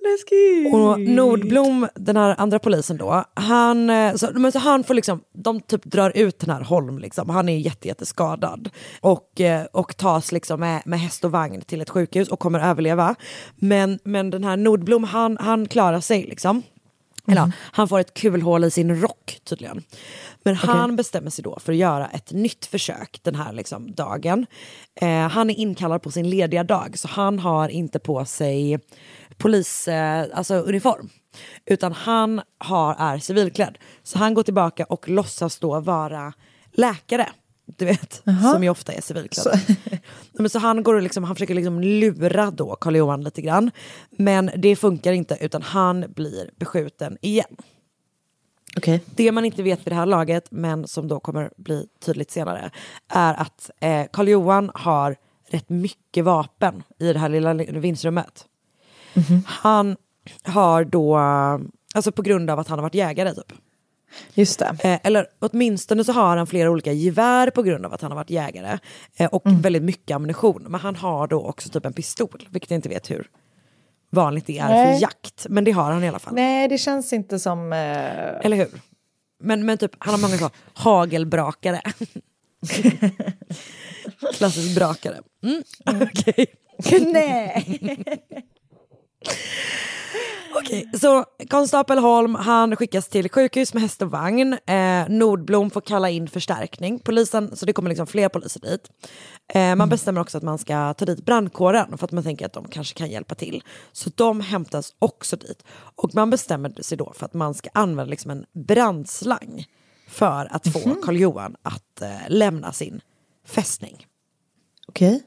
[0.04, 0.74] Läskigt.
[0.74, 5.22] Och Nordblom, den här andra polisen då, han, eh, så, men så han får liksom,
[5.34, 7.30] de typ drar ut den här Holm, liksom.
[7.30, 8.70] han är jätte, jätteskadad.
[9.02, 12.60] Och, eh, och tas liksom med, med häst och vagn till ett sjukhus och kommer
[12.60, 13.16] överleva.
[13.56, 16.64] Men, men den här Nordblom, han, han klarar sig liksom.
[17.28, 19.84] Eller ja, han får ett kulhål i sin rock tydligen.
[20.44, 24.46] Men han bestämmer sig då för att göra ett nytt försök den här liksom, dagen.
[24.96, 28.80] Eh, han är inkallad på sin lediga dag så han har inte på sig
[29.38, 31.10] polis, eh, alltså uniform.
[31.66, 33.78] Utan han har, är civilklädd.
[34.04, 36.34] Så han går tillbaka och låtsas då vara
[36.72, 37.30] läkare.
[37.66, 39.60] Du vet, som ju ofta är civilklädda.
[40.32, 43.72] Men så han, går och liksom, han försöker liksom lura då Karl Johan lite grann.
[44.10, 47.56] Men det funkar inte utan han blir beskjuten igen.
[48.78, 49.02] Okej.
[49.16, 52.72] Det man inte vet vid det här laget, men som då kommer bli tydligt senare,
[53.08, 55.16] är att eh, Karl Johan har
[55.50, 58.46] rätt mycket vapen i det här lilla vindsrummet.
[59.46, 59.96] Han
[60.44, 61.18] har då,
[61.96, 63.54] alltså på grund av att han har varit jägare typ.
[64.34, 64.76] Just det.
[64.80, 68.16] Eh, eller åtminstone så har han flera olika gevär på grund av att han har
[68.16, 68.80] varit jägare.
[69.18, 70.66] Eh, och väldigt mycket ammunition.
[70.70, 73.28] Men han har då också typ en pistol, vilket jag inte vet hur
[74.10, 74.94] vanligt det är Nej.
[74.94, 75.46] för jakt.
[75.50, 76.34] Men det har han i alla fall.
[76.34, 77.74] Nej, det känns inte som...
[77.74, 78.46] Eh...
[78.46, 78.70] Eller hur?
[79.40, 81.82] Men, men typ, han har många så hagelbrakare.
[84.34, 85.22] Klassisk brakare.
[85.44, 85.64] Mm.
[86.02, 86.46] Okej.
[87.14, 87.66] Nej.
[90.56, 94.54] Okej, så konstapel Holm han skickas till sjukhus med häst och vagn.
[94.54, 97.00] Eh, Nordblom får kalla in förstärkning.
[97.00, 98.90] Polisen, så det kommer liksom fler poliser dit.
[99.54, 102.54] Eh, man bestämmer också att man ska ta dit brandkåren för att man tänker att
[102.54, 103.64] de kanske kan hjälpa till.
[103.92, 105.64] Så de hämtas också dit.
[105.96, 109.66] Och man bestämmer sig då för att man ska använda liksom en brandslang
[110.08, 113.02] för att få Karl Johan att eh, lämna sin
[113.46, 114.08] fästning.
[114.88, 115.24] Okej.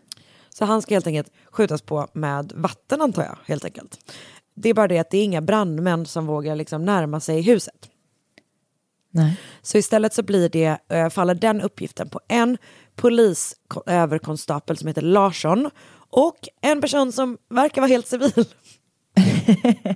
[0.59, 3.39] Så han ska helt enkelt skjutas på med vatten antar jag.
[3.45, 4.13] helt enkelt.
[4.57, 7.91] Det är bara det att det är inga brandmän som vågar liksom närma sig huset.
[9.11, 9.41] Nej.
[9.63, 12.59] Så istället så blir det, eh, faller den uppgiften på en
[12.97, 15.71] polisöverkonstapel som heter Larsson
[16.11, 18.45] och en person som verkar vara helt civil.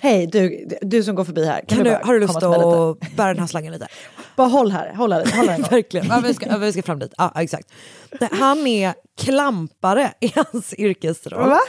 [0.00, 1.64] Hej, du, du som går förbi här.
[1.68, 3.88] Kan du du, har du lust att bära den här slangen lite?
[4.36, 5.36] Bara håll här, håll här.
[5.36, 5.58] Håll här.
[5.70, 6.06] Verkligen.
[6.06, 7.14] Ja, vi, ska, vi ska fram dit.
[7.18, 7.72] Ja, exakt.
[8.30, 11.48] Han är klampare i hans yrkesroll.
[11.48, 11.60] Va?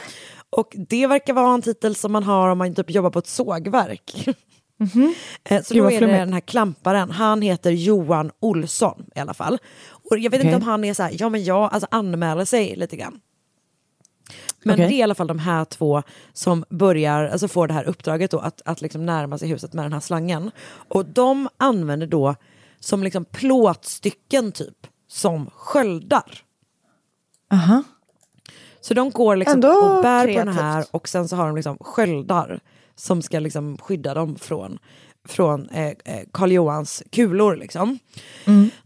[0.50, 3.26] Och det verkar vara en titel som man har om man typ jobbar på ett
[3.26, 4.28] sågverk.
[5.44, 9.34] Eh, Så Gud, då är det den här klamparen, han heter Johan Olsson i alla
[9.34, 9.58] fall.
[9.88, 10.56] Och jag vet inte Okej.
[10.56, 13.20] om han är så här, ja men jag alltså anmäler sig lite grann.
[14.64, 14.88] Men Okej.
[14.88, 18.30] det är i alla fall de här två som börjar, alltså får det här uppdraget
[18.30, 20.50] då att, att liksom närma sig huset med den här slangen.
[20.88, 22.34] Och de använder då
[22.80, 26.42] som liksom plåtstycken typ, som sköldar.
[27.52, 27.82] Aha.
[28.88, 30.62] Så de går liksom Ändå och bär på den kreativt.
[30.62, 32.60] här och sen så har de liksom sköldar
[32.94, 34.78] som ska liksom skydda dem från,
[35.28, 37.56] från eh, eh, Karl Johans kulor.
[37.56, 37.98] Liksom.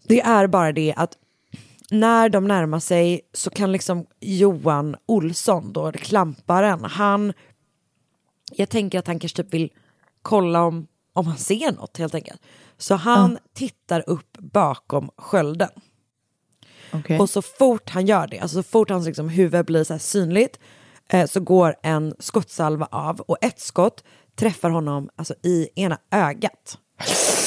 [0.03, 1.13] Det är bara det att
[1.91, 7.33] när de närmar sig så kan liksom Johan Olsson, då klamparen, han...
[8.53, 9.71] Jag tänker att han kanske typ vill
[10.23, 12.43] kolla om, om han ser något helt enkelt.
[12.79, 15.71] Så han tittar upp bakom skölden.
[16.93, 17.19] Okej.
[17.19, 20.59] Och så fort han gör det, alltså så fort hans liksom huvud blir så synligt,
[21.09, 24.05] eh, så går en skottsalva av och ett skott
[24.37, 26.79] träffar honom alltså, i ena ögat.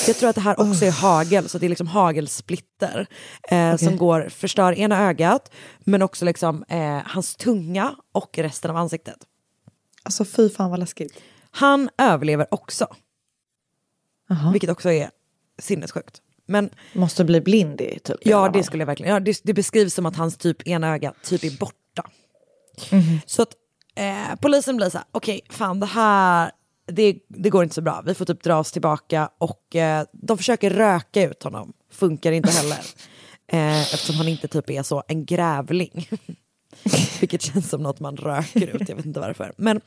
[0.07, 3.07] Jag tror att det här också är hagel, så det är liksom hagelsplitter
[3.49, 8.77] eh, som går, förstör ena ögat, men också liksom eh, hans tunga och resten av
[8.77, 9.17] ansiktet.
[10.03, 11.21] Alltså fy fan vad läskigt.
[11.51, 12.95] Han överlever också,
[14.29, 14.51] Aha.
[14.51, 15.09] vilket också är
[15.59, 16.21] sinnessjukt.
[16.45, 18.17] Men Måste bli blind i typ.
[18.21, 19.13] Ja, det skulle jag verkligen.
[19.13, 22.09] Ja, det, det beskrivs som att hans typ ena öga typ är borta.
[23.25, 23.53] Så att
[23.95, 26.51] eh, polisen blir så här, okej, fan det här,
[26.87, 28.03] det, det går inte så bra.
[28.05, 31.73] Vi får typ dra oss tillbaka och eh, de försöker röka ut honom.
[31.91, 32.77] Funkar inte heller.
[33.51, 36.09] eh, eftersom han inte typ är så en grävling.
[37.19, 39.53] Vilket känns som något man röker ut, jag vet inte varför.
[39.57, 39.81] Men,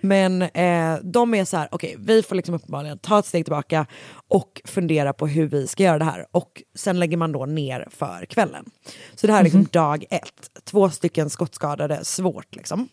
[0.00, 3.86] men eh, de är så här, okej, vi får liksom uppenbarligen ta ett steg tillbaka
[4.28, 6.26] och fundera på hur vi ska göra det här.
[6.30, 8.70] Och sen lägger man då ner för kvällen.
[9.14, 12.88] Så det här är liksom dag ett, två stycken skottskadade, svårt liksom.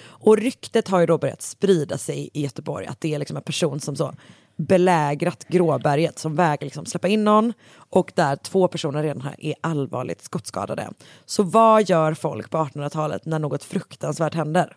[0.00, 3.42] Och ryktet har ju då börjat sprida sig i Göteborg att det är liksom en
[3.42, 4.14] person som så
[4.58, 7.52] belägrat Gråberget som vägrar liksom släppa in någon
[7.90, 10.90] och där två personer redan här är allvarligt skottskadade.
[11.24, 14.76] Så vad gör folk på 1800-talet när något fruktansvärt händer?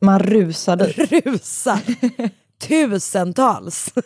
[0.00, 0.98] Man rusar dit.
[1.26, 1.80] Rusar!
[2.68, 3.94] Tusentals!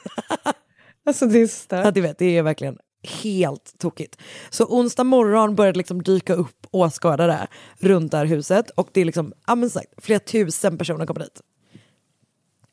[1.05, 1.85] Alltså det är stört.
[1.85, 2.79] Ja, du vet, det är verkligen
[3.23, 4.21] helt tokigt.
[4.51, 7.47] Så onsdag morgon började liksom dyka upp åskådare
[7.79, 11.21] runt det här huset och det är liksom, ja men sagt, flera tusen personer kommer
[11.21, 11.41] dit.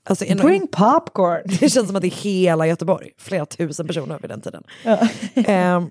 [0.09, 1.41] Alltså, en, Bring popcorn!
[1.59, 4.63] det känns som att det är hela Göteborg, flera tusen personer vid den tiden.
[5.35, 5.89] Ehm,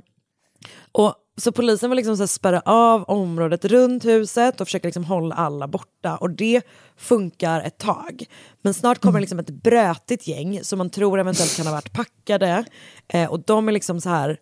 [0.92, 5.34] och, så polisen vill liksom så spärra av området runt huset och försöka liksom hålla
[5.34, 6.16] alla borta.
[6.16, 6.62] Och det
[6.96, 8.24] funkar ett tag.
[8.62, 12.64] Men snart kommer liksom ett brötigt gäng som man tror eventuellt kan ha varit packade.
[13.08, 14.36] Eh, och de är liksom så här, ja,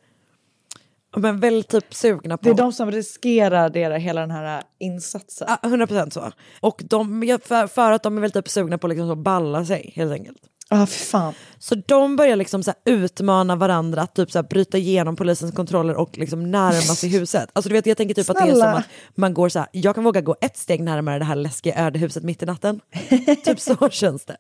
[1.21, 2.45] men väldigt typ sugna på...
[2.45, 5.49] Det är de som riskerar det, hela den här insatsen.
[5.63, 6.33] Ja, 100% så.
[6.61, 9.65] Och de, för, för att de är väl typ sugna på att liksom så balla
[9.65, 10.39] sig helt enkelt.
[10.71, 11.35] Ja, ah, för fan.
[11.59, 15.95] Så de börjar liksom så utmana varandra att typ så här bryta igenom polisens kontroller
[15.95, 17.51] och liksom närma sig huset.
[17.53, 18.71] Alltså du vet, jag tänker typ att det är Snälla.
[18.71, 21.35] som att man går så här, jag kan våga gå ett steg närmare det här
[21.37, 22.81] läskiga ödehuset mitt i natten.
[23.45, 24.37] typ så känns det.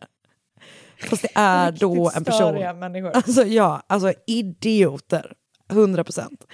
[1.11, 2.79] Fast det är då en person.
[2.79, 3.11] människor.
[3.11, 5.33] Alltså ja, alltså idioter.
[5.69, 6.47] 100 procent.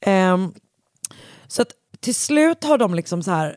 [0.00, 0.52] Ehm,
[1.46, 3.56] så att till slut har de liksom så här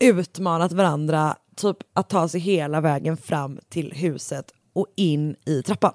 [0.00, 5.92] utmanat varandra typ att ta sig hela vägen fram till huset och in i trappan.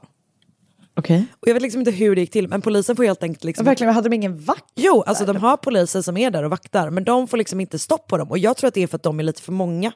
[0.98, 1.26] Okej.
[1.40, 3.66] Och jag vet liksom inte hur det gick till, men polisen får helt enkelt liksom...
[3.66, 4.72] Verkligen, hade de ingen vakt?
[4.76, 7.80] Jo, alltså de har poliser som är där och vaktar, men de får liksom inte
[7.80, 8.30] stopp på dem.
[8.30, 9.92] Och jag tror att det är för att de är lite för många.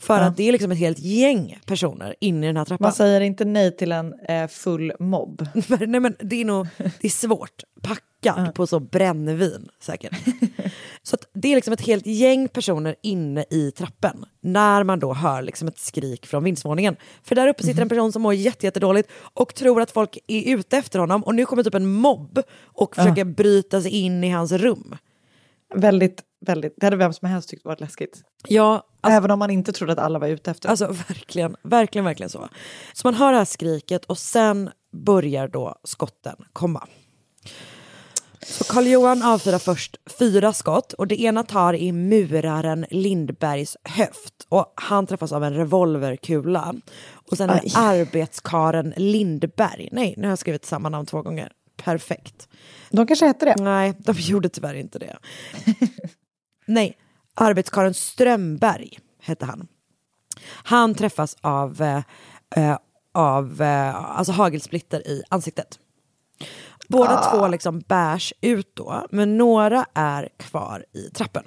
[0.00, 0.24] För Ja.
[0.24, 2.84] att det är liksom ett helt gäng personer inne i den här trappan.
[2.84, 5.46] Man säger inte nej till en eh, full mobb.
[5.80, 7.62] Nej men det är nog det är svårt.
[7.82, 10.12] Packad på så brännvin säkert.
[11.02, 14.24] så det är liksom ett helt gäng personer inne i trappen.
[14.40, 16.96] När man då hör liksom ett skrik från vindsvåningen.
[17.22, 20.56] För där uppe sitter en person som mår jätte, jättedåligt och tror att folk är
[20.56, 21.22] ute efter honom.
[21.24, 24.96] Och nu kommer typ en mobb och försöker bryta sig in i hans rum.
[25.74, 26.74] Väldigt, väldigt.
[26.76, 28.22] Det hade vem som helst tyckt varit läskigt.
[28.48, 30.68] Ja, Även om man inte trodde att alla var ute efter.
[30.68, 32.48] Alltså verkligen, verkligen, verkligen så.
[32.92, 36.86] Så man hör det här skriket och sen börjar då skotten komma.
[38.42, 44.34] Så Karl Johan avfyrar först fyra skott och det ena tar i muraren Lindbergs höft
[44.48, 46.74] och han träffas av en revolverkula.
[47.30, 52.48] Och sen är arbetskaren Lindberg, nej nu har jag skrivit samma namn två gånger, perfekt.
[52.90, 53.62] De kanske hette det.
[53.62, 55.18] Nej, de gjorde tyvärr inte det.
[56.66, 56.96] Nej,
[57.40, 59.68] arbetskaren Strömberg hette han.
[60.62, 62.02] Han träffas av, eh,
[62.56, 62.78] eh,
[63.14, 65.78] av eh, alltså hagelsplitter i ansiktet.
[66.88, 67.30] Båda Ah.
[67.30, 71.44] två liksom bärs ut då, men några är kvar i trappen.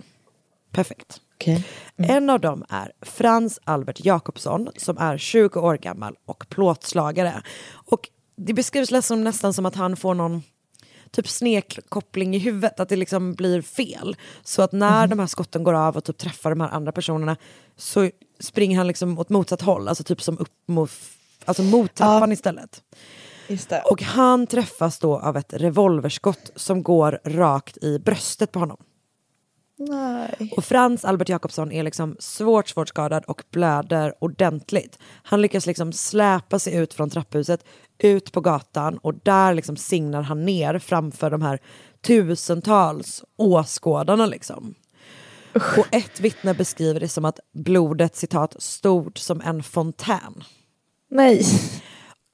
[0.72, 1.22] Perfekt.
[1.36, 1.68] Okej.
[1.98, 7.42] En av dem är Frans Albert Jakobsson som är 20 år gammal och plåtslagare.
[7.74, 10.44] Och det beskrivs nästan, nästan som att han får någon
[11.12, 14.16] typ snedkoppling i huvudet, att det liksom blir fel.
[14.44, 17.38] Så att när de här skotten går av och typ träffar de här andra personerna
[17.78, 18.10] så
[18.40, 20.92] springer han liksom åt motsatt håll, alltså typ som upp mot,
[21.46, 22.84] alltså mot trappan istället.
[23.48, 23.82] Just det.
[23.82, 28.78] Och han träffas då av ett revolverskott som går rakt i bröstet på honom.
[29.90, 30.54] Nej.
[30.58, 35.00] Och Frans Albert Jakobsson är liksom svårt, svårt skadad och blöder ordentligt.
[35.24, 37.66] Han lyckas liksom släpa sig ut från trapphuset,
[37.98, 41.60] ut på gatan och där liksom signar han ner framför de här
[42.02, 44.76] tusentals åskådarna liksom.
[45.54, 50.44] Och ett vittne beskriver det som att blodet citat stod som en fontän.
[51.10, 51.46] Nej.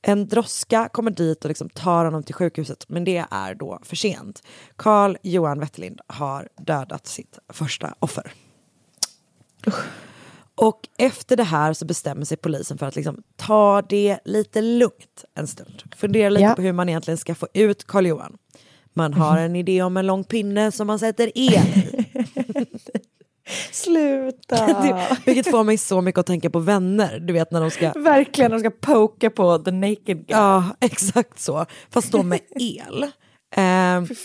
[0.09, 3.95] En droska kommer dit och liksom tar honom till sjukhuset, men det är då för
[3.95, 4.43] sent.
[4.75, 8.31] Carl Johan Wetterlind har dödat sitt första offer.
[10.55, 15.25] Och efter det här så bestämmer sig polisen för att liksom ta det lite lugnt
[15.35, 15.83] en stund.
[15.95, 16.55] Fundera lite Ja.
[16.55, 18.37] på hur man egentligen ska få ut Carl Johan.
[18.93, 21.96] Man har en idé om en lång pinne som man sätter el i.
[23.71, 24.55] Sluta.
[24.81, 27.19] Det- Vilket får mig så mycket att tänka på vänner.
[27.19, 27.91] Du vet när de ska...
[27.91, 30.25] Verkligen, de ska poka på the naked guy.
[30.27, 31.65] Ja, exakt så.
[31.89, 33.05] Fast då med el.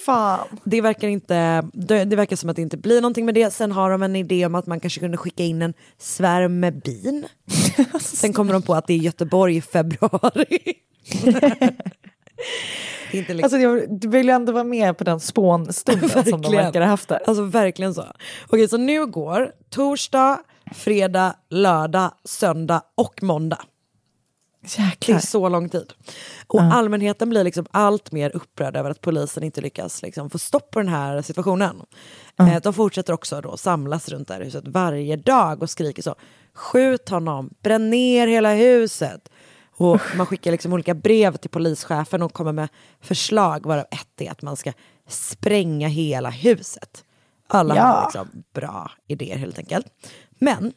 [0.06, 0.38] Fan.
[0.64, 3.50] det, verkar inte, det, det verkar som att det inte blir någonting med det.
[3.52, 6.80] Sen har de en idé om att man kanske kunde skicka in en svärm med
[6.80, 7.26] bin.
[8.00, 10.58] Sen kommer de på att det är Göteborg i februari.
[13.12, 13.42] Det liksom...
[13.42, 16.88] Alltså, jag, du vill ju ändå vara med på den spånstunden som de verkar ha
[16.88, 17.22] haft där.
[17.26, 18.04] Alltså verkligen så.
[18.46, 20.40] Okej, så nu går torsdag,
[20.74, 23.58] fredag, lördag, söndag och måndag.
[24.62, 25.16] Det Jäklar.
[25.16, 25.92] är så lång tid.
[26.46, 30.70] Och allmänheten blir liksom allt mer upprörd över att polisen inte lyckas liksom få stopp
[30.70, 31.82] på den här situationen.
[32.38, 36.14] Eh, de fortsätter också då samlas runt det här huset varje dag och skriker så.
[36.54, 39.28] Skjut honom, bränn ner hela huset.
[39.76, 42.68] Och man skickar liksom olika brev till polischefen och kommer med
[43.00, 44.72] förslag varav ett är att man ska
[45.08, 47.04] spränga hela huset.
[47.46, 47.82] Alla Ja.
[47.82, 49.86] har liksom bra idéer helt enkelt.
[50.38, 50.72] Men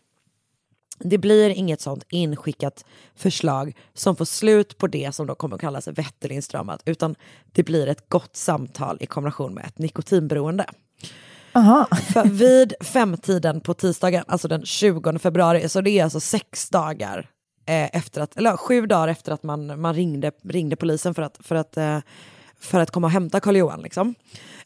[1.00, 2.86] det blir inget sånt inskickat
[3.16, 7.16] förslag som får slut på det som då kommer att kallas Wetterlindsdramat utan
[7.52, 10.66] det blir ett gott samtal i kombination med ett nikotinberoende.
[11.54, 11.88] Aha.
[12.14, 17.30] För vid femtiden på tisdagen, alltså den 20 februari, så det är alltså sex dagar
[17.66, 21.38] eh, efter att, eller sju dagar efter att man, man ringde, ringde polisen för att,
[21.42, 22.00] för att, eh,
[22.60, 23.82] för att komma och hämta Karl-Johan.
[23.82, 24.16] Liksom.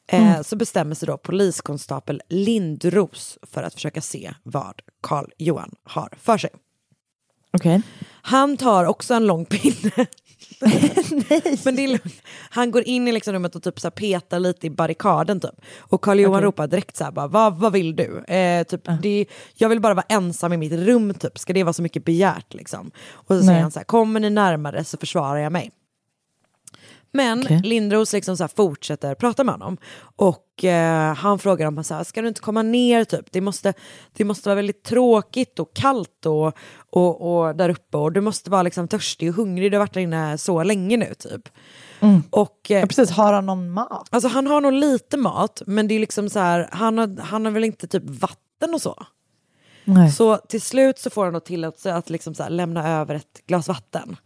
[0.08, 6.38] Eh, Så bestämmer sig då poliskonstapel Lindros för att försöka se vad Karl-Johan har för
[6.38, 6.50] sig.
[7.54, 7.82] Okej.
[8.22, 10.06] Han tar också en lång pinne.
[11.66, 12.22] Men det är lugnt.
[12.50, 15.62] Han går in i liksom rummet och typ så petar lite i barrikaden typ.
[15.78, 16.46] Och Carl Johan Okej.
[16.46, 18.24] ropar direkt så här bara, vad, vad vill du?
[18.24, 21.74] Eh, typ, det, jag vill bara vara ensam i mitt rum typ, ska det vara
[21.74, 22.92] så mycket begärt liksom?
[23.12, 23.46] Och så Nej.
[23.46, 25.72] säger han så här, kommer ni närmare så försvarar jag mig.
[27.12, 27.62] Men Okej.
[27.64, 29.78] Lindros liksom så fortsätter prata med honom.
[30.16, 33.32] Och eh, han frågar om så här, ska du inte komma ner typ?
[33.32, 33.74] Det måste,
[34.14, 36.54] det måste vara väldigt tråkigt och kallt och,
[36.90, 37.98] och, och där uppe.
[37.98, 39.72] Och du måste vara liksom törstig och hungrig.
[39.72, 41.50] Du har varit där inne så länge nu typ.
[42.30, 44.08] Och, eh, Ja, precis, har han någon mat?
[44.10, 47.46] Alltså han har nog lite mat, men det är liksom så här, han har, han
[47.46, 49.06] har väl inte typ vatten och så.
[49.86, 50.12] Nej.
[50.12, 53.68] Så till slut så får han då tillåtelse att liksom så lämna över ett glas
[53.68, 54.18] vatten.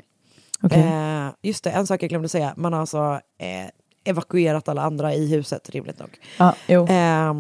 [0.64, 0.80] Okej.
[0.82, 2.54] Eh, just det, en sak jag glömde säga.
[2.58, 3.70] Man har alltså eh,
[4.06, 6.10] evakuerat alla andra i huset, rimligt nog.
[6.38, 6.88] Ja, jo.
[6.88, 7.34] Eh,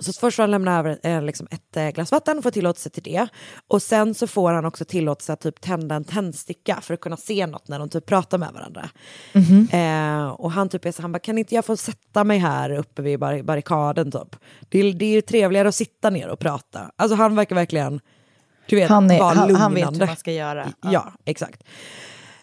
[0.00, 3.02] så först får han lämna över eh, liksom ett eh, glas vatten, får tillåtelse till
[3.02, 3.28] det.
[3.68, 7.16] Och sen så får han också tillåtelse att typ tända en tändsticka för att kunna
[7.16, 8.88] se något när de typ pratar med varandra.
[9.72, 12.70] Eh, och han typ är så, han bara, kan inte jag få sätta mig här
[12.70, 14.36] uppe vid bar- barrikaden typ?
[14.68, 16.90] Det är, det är ju trevligare att sitta ner och prata.
[16.96, 18.00] Alltså han verkar verkligen,
[18.68, 19.80] du vet, Han, är, vara han, lugnande.
[19.84, 20.72] han vet hur man ska göra.
[20.82, 21.62] Ja, exakt.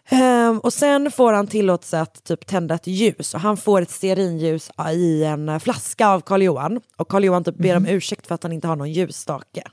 [0.09, 3.91] Ehm, och sen får han tillåtelse att typ tända ett ljus och han får ett
[3.91, 8.27] stearinljus i en eh, flaska av Karl Johan och Karl Johan typ ber om ursäkt
[8.27, 9.63] för att han inte har någon ljusstake.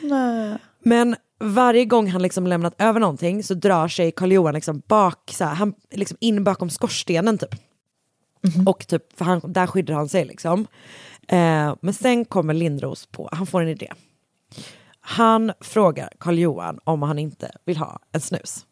[0.00, 0.56] Nej.
[0.82, 5.30] Men varje gång han liksom lämnat över någonting så drar sig Karl Johan liksom bak,
[5.32, 7.54] så här, han, liksom in bakom skorstenen typ.
[8.66, 10.66] Och typ, för han, där skyddar han sig liksom.
[11.28, 13.92] Eh, men sen kommer Lindros på, han får en idé.
[15.00, 18.66] Han frågar Karl Johan om han inte vill ha en snus.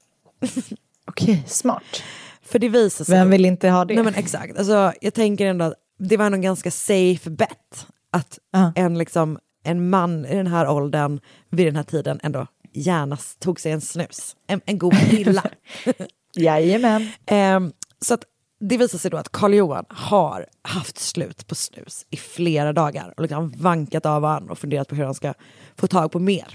[1.06, 2.02] Okej, smart.
[2.42, 3.18] För det visar sig...
[3.18, 3.94] Vem vill inte ha det?
[3.94, 8.38] Nej men exakt, alltså, jag tänker ändå att det var en ganska safe bet att
[8.52, 8.72] Ja.
[8.76, 11.20] en, liksom, en man i den här åldern
[11.50, 14.36] vid den här tiden ändå gärna tog sig en snus.
[14.46, 15.42] En, en god prilla.
[16.36, 17.08] Jajamän.
[17.26, 18.24] Ehm, så att
[18.60, 23.14] det visar sig då att Karl Johan har haft slut på snus i flera dagar
[23.16, 25.34] och liksom vankat av han och funderat på hur han ska
[25.76, 26.54] få tag på mer.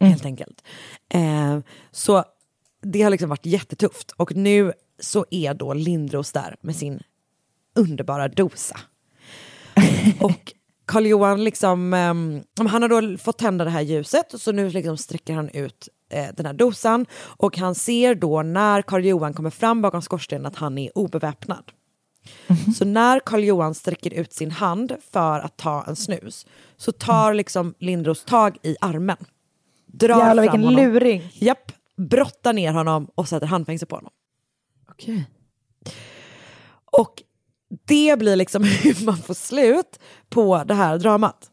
[0.00, 0.62] Helt enkelt.
[1.14, 1.58] Eh,
[1.92, 2.24] så
[2.82, 7.00] det har liksom varit jättetufft och nu så är då Lindros där med sin
[7.74, 8.80] underbara dosa.
[10.20, 10.52] och
[10.86, 14.96] Karl Johan liksom, eh, han har då fått tända det här ljuset så nu liksom
[14.96, 19.50] sträcker han ut eh, den här dosan och han ser då när Karl Johan kommer
[19.50, 21.64] fram bakom skorstenen att han är obeväpnad.
[22.78, 27.34] Så när Karl Johan sträcker ut sin hand för att ta en snus så tar
[27.34, 29.16] liksom Lindros tag i armen.
[29.86, 30.94] Drar Jävlar, fram vilken honom.
[30.94, 31.30] luring.
[31.32, 34.12] Japp, brottar ner honom och sätter handfängsel på honom.
[34.90, 35.24] Okej.
[36.98, 37.22] Och
[37.86, 41.50] det blir liksom hur man får slut på det här dramat.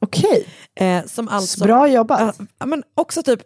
[0.00, 0.46] Okej.
[0.80, 2.38] Eh, som alltså, Bra jobbat.
[2.58, 3.40] Ja, men också typ,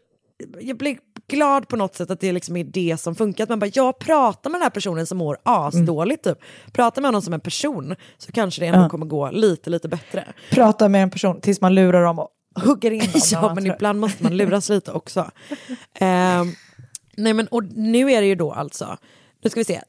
[0.60, 3.42] jag blir glad på något sätt att det liksom är det som funkar.
[3.44, 6.24] Att man bara, jag pratar med den här personen som mår asdåligt.
[6.24, 6.38] Typ.
[6.72, 8.88] Prata med honom som en person så kanske det ändå Ja.
[8.88, 10.32] kommer gå lite, lite bättre.
[10.50, 12.18] Prata med en person tills man lurar dem
[12.54, 13.20] hugger in dem.
[13.32, 15.30] ja, men ibland måste man luras lite också.
[15.94, 16.52] Ehm,
[17.16, 18.96] nej, men och nu är det ju då alltså,
[19.44, 19.82] nu ska vi se,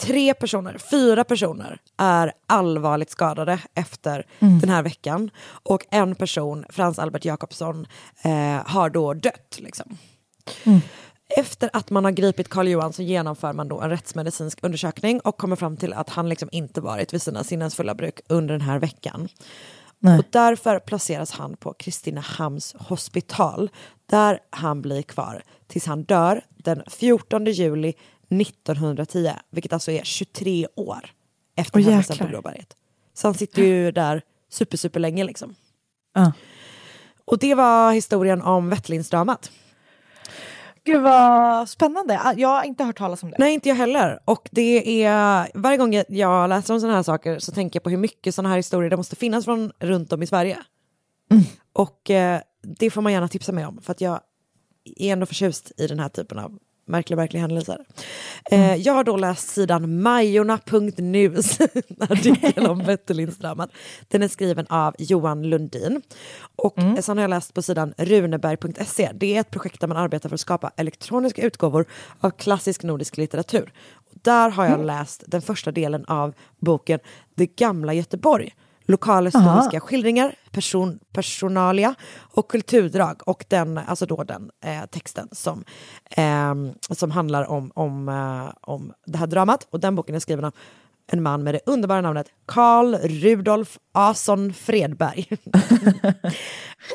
[0.00, 4.58] tre personer, fyra personer är allvarligt skadade efter Mm.
[4.60, 5.30] den här veckan.
[5.62, 7.86] Och en person, Frans Albert Jakobsson,
[8.24, 9.58] eh, har då dött.
[9.58, 9.98] Liksom.
[10.64, 10.80] Mm.
[11.36, 15.36] Efter att man har gripit Karl Johan så genomför man då en rättsmedicinsk undersökning och
[15.38, 18.78] kommer fram till att han liksom inte varit vid sina sinnesfulla bruk under den här
[18.78, 19.28] veckan.
[20.00, 20.18] Nej.
[20.18, 23.70] Och därför placeras han på Kristinehamns hospital
[24.06, 27.94] där han blir kvar tills han dör den 14 juli
[28.30, 31.10] 1910, vilket alltså är 23 år
[31.56, 32.26] efter Åh, händelsen på.
[32.26, 32.76] Blåberget.
[33.14, 35.54] Så han sitter ju där super, super länge liksom.
[36.14, 36.32] Ja.
[37.24, 39.50] Och det var historien om Vettlinsdramat.
[40.92, 42.20] Gud vad spännande.
[42.24, 43.36] Ah, Jag har inte hört talas om det.
[43.38, 44.18] Nej, inte jag heller.
[44.24, 47.90] Och det är, varje gång jag- läser om sådana här saker så tänker jag på
[47.90, 50.58] hur mycket sådana här historier det måste finnas från runt om i Sverige.
[51.72, 52.40] Och eh,
[52.78, 54.20] det får man gärna tipsa mig om för att jag
[54.96, 56.58] är ändå förtjust i den här typen av
[56.88, 57.78] märkliga, märkliga händelser.
[58.50, 61.58] Eh, jag har då läst sidan majorna.nus,
[62.00, 63.70] artikeln om Vätterlindsdramat.
[64.08, 66.02] Den är skriven av Johan Lundin.
[66.56, 69.10] Och eh, sen har jag läst på sidan runeberg.se.
[69.14, 71.86] Det är ett projekt där man arbetar för att skapa elektroniska utgåvor
[72.20, 73.72] av klassisk nordisk litteratur.
[73.92, 77.00] Och där har jag läst den första delen av boken
[77.34, 78.54] Det gamla Göteborg.
[78.90, 79.80] Lokalhistoriska Aha.
[79.80, 85.64] skildringar, person, personalia och kulturdrag och den, alltså då den eh, texten som,
[86.10, 89.66] ehm, som handlar om, om, eh, om det här dramat.
[89.70, 90.54] Och den boken är skriven av
[91.12, 95.26] en man med det underbara namnet Karl Rudolf Ason Fredberg.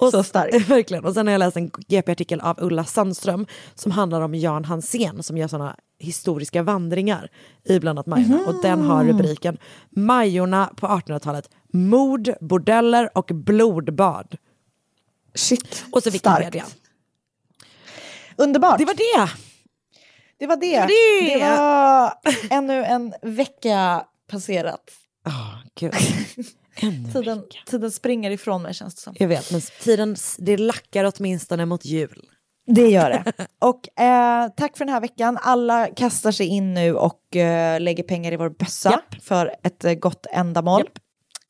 [0.01, 0.69] och, Så starkt.
[0.69, 1.05] Verkligen.
[1.05, 5.23] Och sen har jag läst en GP-artikel av Ulla Sandström som handlar om Jan Hansén
[5.23, 7.29] som gör sådana historiska vandringar
[7.63, 8.39] i bland annat Majorna.
[8.47, 9.57] Och den har rubriken
[9.89, 14.35] Majorna på 1800-talet, mord, bordeller och blodbad.
[15.35, 16.49] Shit, Och så Wikipedia.
[16.49, 16.75] starkt.
[18.37, 18.77] Underbart.
[18.77, 19.31] Det var det!
[20.39, 20.71] Det var det.
[20.71, 21.39] Det var det.
[21.39, 22.13] Det var
[22.57, 24.91] ännu en vecka passerat.
[25.25, 25.93] Oh, gud.
[27.13, 29.15] Tiden, tiden springer ifrån mig känns det som.
[29.19, 32.29] Jag vet, men tiden, det lackar åtminstone mot jul.
[32.65, 33.23] Det gör det.
[33.59, 35.37] Och eh, tack för den här veckan.
[35.41, 39.93] Alla kastar sig in nu och eh, lägger pengar i vår bössa för ett eh,
[39.93, 40.81] gott ändamål.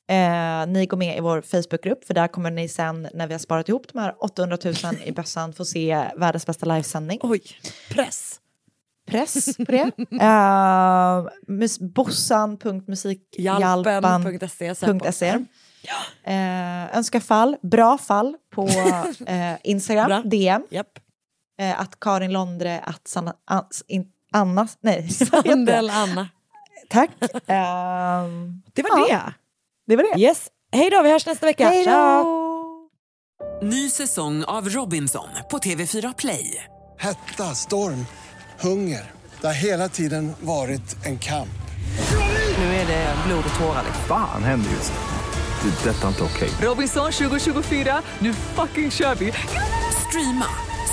[0.10, 3.40] Eh, ni går med i vår Facebookgrupp för där kommer ni sen när vi har
[3.40, 4.74] sparat ihop de här 800 000
[5.06, 7.20] i bössan få se världens bästa livesändning.
[7.24, 7.42] Oj,
[7.90, 8.40] press.
[9.08, 9.92] Press på det.
[10.12, 15.28] uh, mus- Bossan.musikhjälpan.se Hjälpen.se.
[16.24, 18.68] Eh, önska fall, bra fall på
[19.28, 20.22] eh, Instagram, Bra.
[20.26, 20.64] DM.
[20.70, 21.00] Japp.
[21.60, 24.96] Eh, att Karin Londre, att Sanna, an, in, Anna, nej,
[25.32, 25.94] vad heter Sandel det?
[25.94, 26.30] Anna.
[26.90, 27.10] Tack.
[27.48, 29.34] Ehm, Det var ja, det.
[29.88, 30.22] Det var det.
[30.22, 30.48] Yes.
[30.72, 31.70] Hej då, vi hörs nästa vecka.
[31.70, 32.90] Hej då!
[33.62, 36.64] Ny säsong av Robinson på TV4 Play.
[37.00, 38.06] Hetta, storm,
[38.60, 39.12] hunger.
[39.42, 41.50] Det har hela tiden varit en kamp.
[42.58, 43.84] Nu är det blod och tårar.
[44.08, 45.70] Fan händer just nu.
[45.70, 45.90] Det.
[45.90, 46.50] är Detta är inte okej.
[46.62, 49.34] Robinson 2024, nu fucking kör vi!
[50.08, 50.46] Streama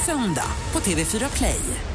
[0.04, 1.89] söndag på TV4 Play.